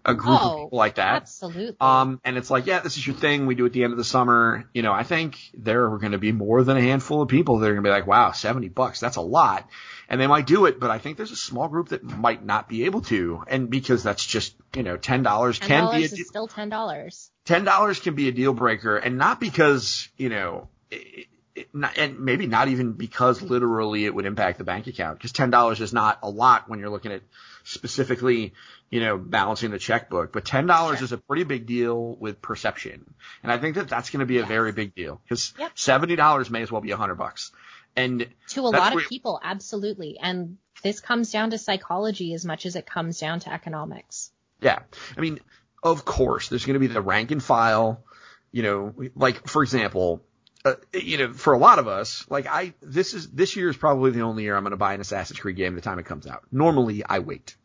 [0.04, 1.22] a group oh, of people like that.
[1.22, 1.76] Absolutely.
[1.78, 3.46] Um, and it's like, yeah, this is your thing.
[3.46, 4.68] We do it at the end of the summer.
[4.72, 7.58] You know, I think there are going to be more than a handful of people
[7.58, 8.98] that are going to be like, wow, 70 bucks.
[8.98, 9.68] That's a lot
[10.10, 12.68] and they might do it, but I think there's a small group that might not
[12.68, 16.24] be able to, and because that's just you know ten dollars can be a de-
[16.24, 17.30] still ten dollars.
[17.44, 20.68] Ten dollars can be a deal breaker, and not because you know.
[20.90, 25.18] It, it, not, and maybe not even because literally it would impact the bank account
[25.18, 27.22] because ten dollars is not a lot when you're looking at
[27.64, 28.54] specifically,
[28.88, 30.32] you know, balancing the checkbook.
[30.32, 31.04] But ten dollars sure.
[31.04, 34.36] is a pretty big deal with perception, and I think that that's going to be
[34.36, 34.48] a yes.
[34.48, 35.72] very big deal because yep.
[35.74, 37.52] seventy dollars may as well be a hundred bucks.
[37.96, 40.18] And to a lot of people, absolutely.
[40.20, 44.30] And this comes down to psychology as much as it comes down to economics.
[44.60, 44.80] Yeah.
[45.16, 45.40] I mean,
[45.82, 48.04] of course, there's going to be the rank and file,
[48.52, 50.22] you know, like, for example,
[50.64, 53.76] uh, you know, for a lot of us, like I, this is, this year is
[53.76, 56.06] probably the only year I'm going to buy an Assassin's Creed game the time it
[56.06, 56.44] comes out.
[56.52, 57.56] Normally I wait.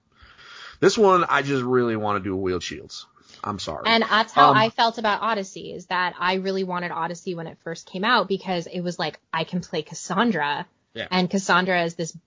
[0.79, 3.05] This one, I just really want to do a wheel shields.
[3.43, 3.83] I'm sorry.
[3.85, 7.47] And that's how um, I felt about Odyssey is that I really wanted Odyssey when
[7.47, 10.65] it first came out because it was like I can play Cassandra.
[10.93, 11.07] Yeah.
[11.11, 12.17] And Cassandra is this,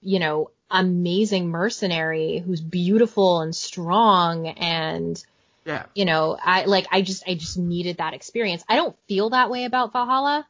[0.00, 5.22] you know, amazing mercenary who's beautiful and strong and
[5.68, 5.86] yeah.
[5.94, 8.64] You know, I like I just I just needed that experience.
[8.68, 10.46] I don't feel that way about Valhalla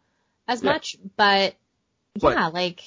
[0.47, 0.73] as yeah.
[0.73, 1.55] much, but,
[2.19, 2.83] but yeah, like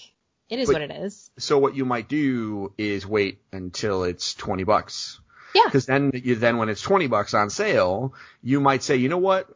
[0.50, 1.30] it is what it is.
[1.38, 5.22] So what you might do is wait until it's 20 bucks
[5.54, 5.64] yeah.
[5.66, 9.18] Because then you then when it's twenty bucks on sale, you might say, you know
[9.18, 9.50] what,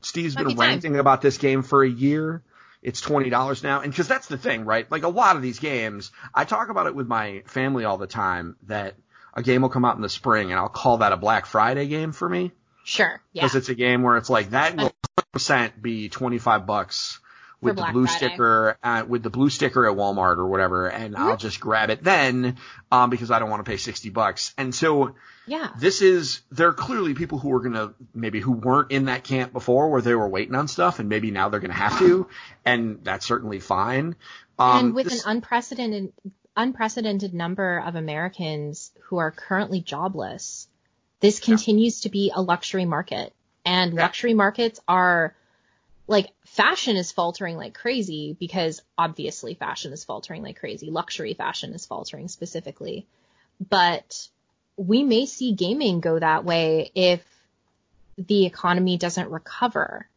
[0.00, 1.00] Steve's been ranting time.
[1.00, 2.42] about this game for a year.
[2.82, 4.90] It's twenty dollars now, and because that's the thing, right?
[4.90, 8.06] Like a lot of these games, I talk about it with my family all the
[8.06, 8.56] time.
[8.64, 8.94] That
[9.34, 11.86] a game will come out in the spring, and I'll call that a Black Friday
[11.86, 12.52] game for me.
[12.84, 13.20] Sure.
[13.32, 13.58] Because yeah.
[13.58, 14.92] it's a game where it's like that will
[15.32, 17.18] percent be twenty five bucks
[17.60, 18.26] with the blue Friday.
[18.26, 22.04] sticker uh, with the blue sticker at Walmart or whatever, and I'll just grab it
[22.04, 22.56] then
[22.92, 24.52] um, because I don't want to pay sixty bucks.
[24.58, 25.14] And so
[25.46, 25.70] Yeah.
[25.78, 29.54] this is there are clearly people who are gonna maybe who weren't in that camp
[29.54, 32.28] before where they were waiting on stuff, and maybe now they're gonna have to,
[32.66, 34.14] and that's certainly fine.
[34.58, 36.12] Um, and with this- an unprecedented
[36.56, 40.68] unprecedented number of Americans who are currently jobless,
[41.20, 43.32] this continues to be a luxury market.
[43.64, 44.02] And Yeah.
[44.02, 45.34] luxury markets are
[46.06, 50.90] like fashion is faltering like crazy because obviously fashion is faltering like crazy.
[50.90, 53.06] Luxury fashion is faltering specifically.
[53.70, 54.28] But
[54.76, 57.24] we may see gaming go that way if
[58.18, 60.08] the economy doesn't recover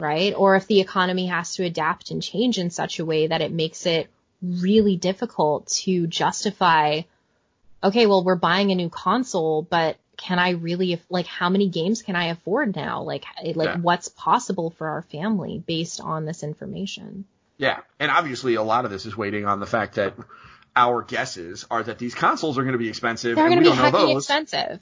[0.00, 0.34] right?
[0.36, 3.52] Or if the economy has to adapt and change in such a way that it
[3.52, 4.08] makes it
[4.42, 7.02] really difficult to justify,
[7.82, 12.02] okay, well, we're buying a new console, but can I really, like, how many games
[12.02, 13.02] can I afford now?
[13.02, 13.24] Like,
[13.54, 13.76] like Yeah.
[13.78, 17.24] what's possible for our family based on this information?
[17.56, 20.14] Yeah, and obviously a lot of this is waiting on the fact that
[20.76, 23.70] our guesses are that these consoles are going to be expensive, They're and going we
[23.70, 24.24] to be don't know those.
[24.24, 24.80] expensive.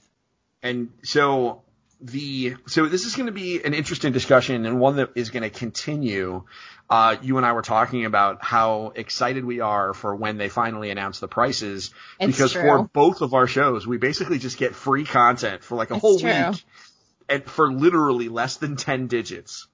[0.63, 1.63] And so
[2.01, 5.43] the so this is going to be an interesting discussion and one that is going
[5.43, 6.45] to continue.
[6.89, 10.91] Uh, you and I were talking about how excited we are for when they finally
[10.91, 11.91] announce the prices
[12.21, 12.63] It's because true.
[12.63, 16.01] for both of our shows we basically just get free content for like a It's
[16.01, 16.31] whole true.
[16.31, 16.65] week
[17.29, 19.67] and for literally less than 10 digits.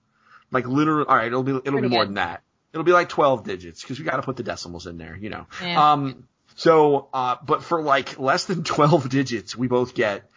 [0.50, 2.08] Like literally, all right, it'll be it'll Pretty be more good.
[2.08, 2.42] than that.
[2.72, 5.28] It'll be like 12 digits because we got to put the decimals in there, you
[5.28, 5.46] know.
[5.62, 5.92] Yeah.
[5.92, 10.30] Um, so, uh, but for like less than 12 digits, we both get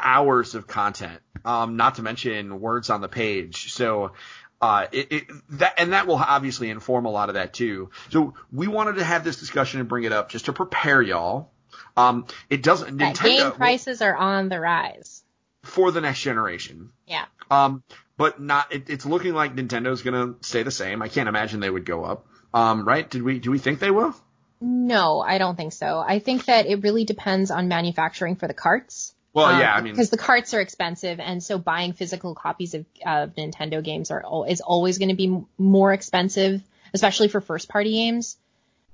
[0.00, 1.20] hours of content.
[1.44, 3.72] Um, not to mention words on the page.
[3.72, 4.12] So,
[4.60, 7.90] uh, it, it, that, and that will obviously inform a lot of that too.
[8.10, 11.50] So we wanted to have this discussion and bring it up just to prepare y'all.
[11.96, 15.22] Um, it doesn't, That Nintendo, game prices are on the rise.
[15.64, 16.90] for the next generation.
[17.06, 17.26] Yeah.
[17.50, 17.82] Um,
[18.16, 21.02] but not, it, it's looking like Nintendo's gonna stay the same.
[21.02, 22.26] I can't imagine they would go up.
[22.54, 23.08] Um, right?
[23.08, 24.14] Did we, do we think they will?
[24.60, 25.98] No, I don't think so.
[25.98, 29.13] I think that it really depends on manufacturing for the carts.
[29.34, 32.74] Well, Um, yeah, I mean, because the carts are expensive, and so buying physical copies
[32.74, 36.62] of, Nintendo games are is always going to be more expensive,
[36.94, 38.36] especially for first party games,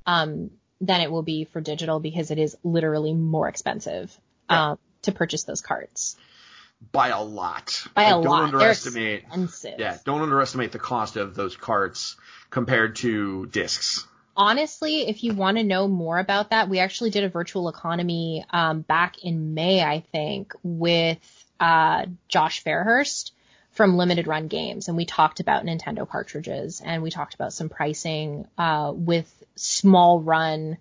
[0.07, 0.51] um,
[0.81, 4.19] than it will be for digital because it is literally more expensive
[4.51, 4.71] Yeah.
[4.71, 6.17] um, to purchase those carts
[6.93, 7.87] by a lot.
[7.95, 8.37] by Like, a don't lot.
[8.39, 9.23] They're underestimate.
[9.25, 9.75] expensive.
[9.79, 12.17] Yeah, don't underestimate the cost of those carts
[12.49, 14.07] compared to discs.
[14.41, 18.45] Honestly, if you want to know more about that, we actually did a virtual economy
[18.51, 21.19] um, back in May, I think, with
[21.61, 23.33] uh, Josh Fairhurst
[23.73, 27.69] from Limited Run Games, and we talked about Nintendo cartridges and we talked about some
[27.69, 30.79] pricing uh, with small run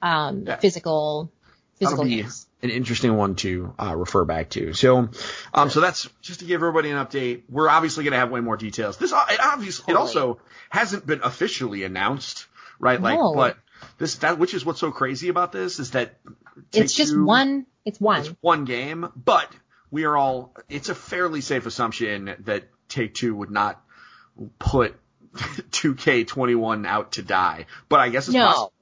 [0.00, 0.56] um, Yeah.
[0.56, 1.30] physical
[1.78, 2.46] physical be games.
[2.62, 4.72] an interesting one to uh, refer back to.
[4.72, 5.08] So,
[5.52, 7.42] um, so that's just to give everybody an update.
[7.48, 8.96] We're obviously going to have way more details.
[8.96, 10.38] This, it obviously, it also
[10.70, 12.46] hasn't been officially announced,
[12.78, 13.00] right?
[13.00, 13.34] Like, No.
[13.34, 13.56] but
[13.98, 16.18] this, that, which is what's so crazy about this is that
[16.72, 17.66] It's just one.
[17.84, 18.20] It's one.
[18.20, 19.50] It's one game, but
[19.90, 20.54] we are all.
[20.68, 23.82] It's a fairly safe assumption that Take Two would not
[24.58, 24.94] put
[25.34, 27.66] 2K21 out to die.
[27.88, 28.46] But I guess it's no.
[28.46, 28.72] possible.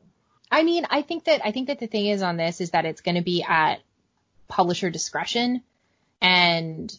[0.51, 2.85] I mean, I think that I think that the thing is on this is that
[2.85, 3.81] it's going to be at
[4.49, 5.63] publisher discretion,
[6.21, 6.93] and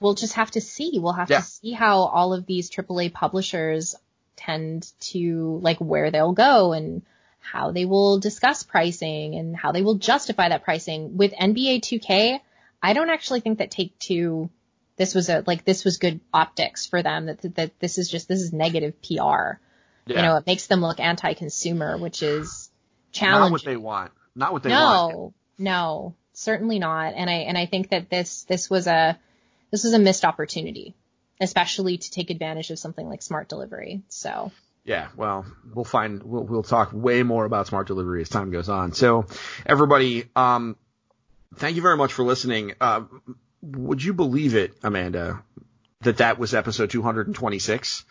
[0.00, 0.92] we'll just have to see.
[1.00, 1.40] We'll have Yeah.
[1.40, 3.94] to see how all of these AAA publishers
[4.44, 7.02] tend to like where they'll go and
[7.40, 11.16] how they will discuss pricing and how they will justify that pricing.
[11.16, 12.40] With NBA 2K,
[12.82, 14.50] I don't actually think that Take Two.
[14.96, 17.26] This was a like this was good optics for them.
[17.26, 19.58] That that this is just this is negative PR.
[20.06, 20.16] Yeah.
[20.16, 22.70] You know, it makes them look anti-consumer, which is
[23.14, 23.52] not challenging.
[23.52, 24.12] what they want.
[24.34, 25.12] Not what they want.
[25.14, 27.14] no, no, certainly not.
[27.14, 29.18] And I and I think that this this was a
[29.70, 30.94] this was a missed opportunity,
[31.40, 34.02] especially to take advantage of something like smart delivery.
[34.08, 34.52] So
[34.84, 38.68] Yeah, well, we'll find we'll we'll talk way more about smart delivery as time goes
[38.68, 38.92] on.
[38.92, 39.26] So,
[39.66, 40.76] everybody, um,
[41.56, 42.74] thank you very much for listening.
[42.80, 43.02] Uh,
[43.62, 45.42] would you believe it, Amanda,
[46.02, 48.04] that that was episode 226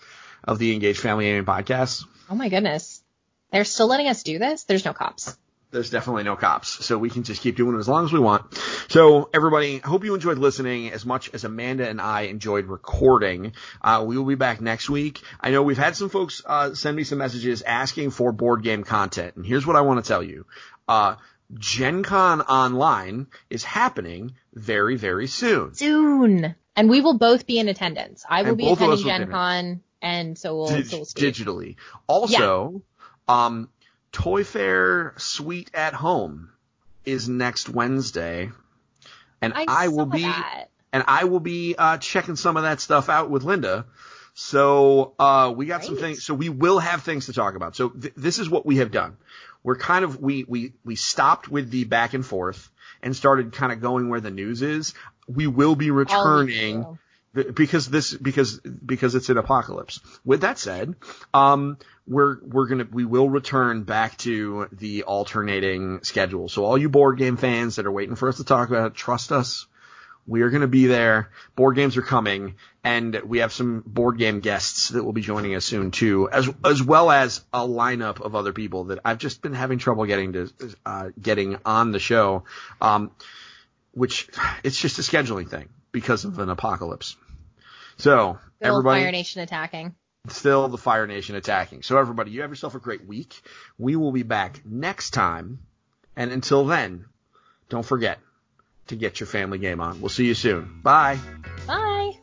[0.46, 2.06] of the Engaged Family Gaming Podcast?
[2.30, 3.04] oh my goodness,
[3.52, 4.64] they're still letting us do this.
[4.64, 5.38] There's no cops.
[5.74, 8.20] There's definitely no cops, so we can just keep doing it as long as we
[8.20, 8.46] want.
[8.90, 13.54] So, everybody, I hope you enjoyed listening as much as Amanda and I enjoyed recording.
[13.82, 15.22] Uh, we will be back next week.
[15.42, 18.84] I know we've had some folks uh, send me some messages asking for board game
[18.84, 20.46] content, and here's what I want to tell you.
[20.88, 21.16] Uh,
[21.56, 25.74] Gen Con Online is happening very, very soon.
[25.74, 28.24] Soon, and we will both be in attendance.
[28.30, 29.32] I will And be both of us attending Gen.
[29.32, 31.34] Con, and so will Dig- so Steve.
[31.34, 31.76] digitally.
[32.08, 32.84] Also,
[33.28, 33.70] um,
[34.14, 36.52] Toy Fair Suite at Home
[37.04, 38.52] is next Wednesday,
[39.42, 40.70] and I, I, will be that.
[40.94, 43.86] and I will be uh, checking some of that stuff out with Linda.
[44.36, 46.24] So uh, we got some things.
[46.24, 47.76] So we will have things to talk about.
[47.76, 49.18] So th- this is what we have done.
[49.64, 52.70] We're kind of we we we stopped with the back and forth
[53.02, 54.94] and started kind of going where the news is.
[55.28, 56.86] We will be returning
[57.34, 60.00] because this because because it's an apocalypse.
[60.24, 60.96] With that said,
[61.34, 61.78] um,
[62.08, 66.48] we're we're gonna we will return back to the alternating schedule.
[66.48, 68.94] So all you board game fans that are waiting for us to talk about it,
[68.94, 69.66] trust us.
[70.26, 71.32] We are going to be there.
[71.58, 75.54] Board games are coming, and we have some board game guests that will be joining
[75.56, 79.42] us soon too, as as well as a lineup of other people that I've just
[79.42, 80.50] been having trouble getting to
[80.86, 82.46] uh, getting on the show.
[82.80, 83.12] Um,
[83.94, 84.28] which
[84.64, 87.16] it's just a scheduling thing because of an apocalypse.
[87.98, 89.96] So Good old everybody, Fire Nation attacking.
[90.30, 91.84] still the Fire Nation attacking.
[91.84, 93.42] So everybody, you have yourself a great week.
[93.78, 95.60] We will be back next time,
[96.16, 97.06] and until then,
[97.70, 98.20] don't forget
[98.88, 100.02] to get your family game on.
[100.02, 100.80] We'll see you soon.
[100.84, 101.20] Bye.
[101.68, 102.14] Bye.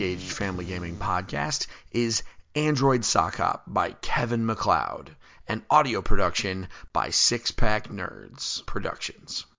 [0.00, 2.22] Engaged Family Gaming Podcast is
[2.54, 5.14] Android Sock Hop by Kevin MacLeod
[5.46, 9.44] an audio production by Six Pack Nerds Productions.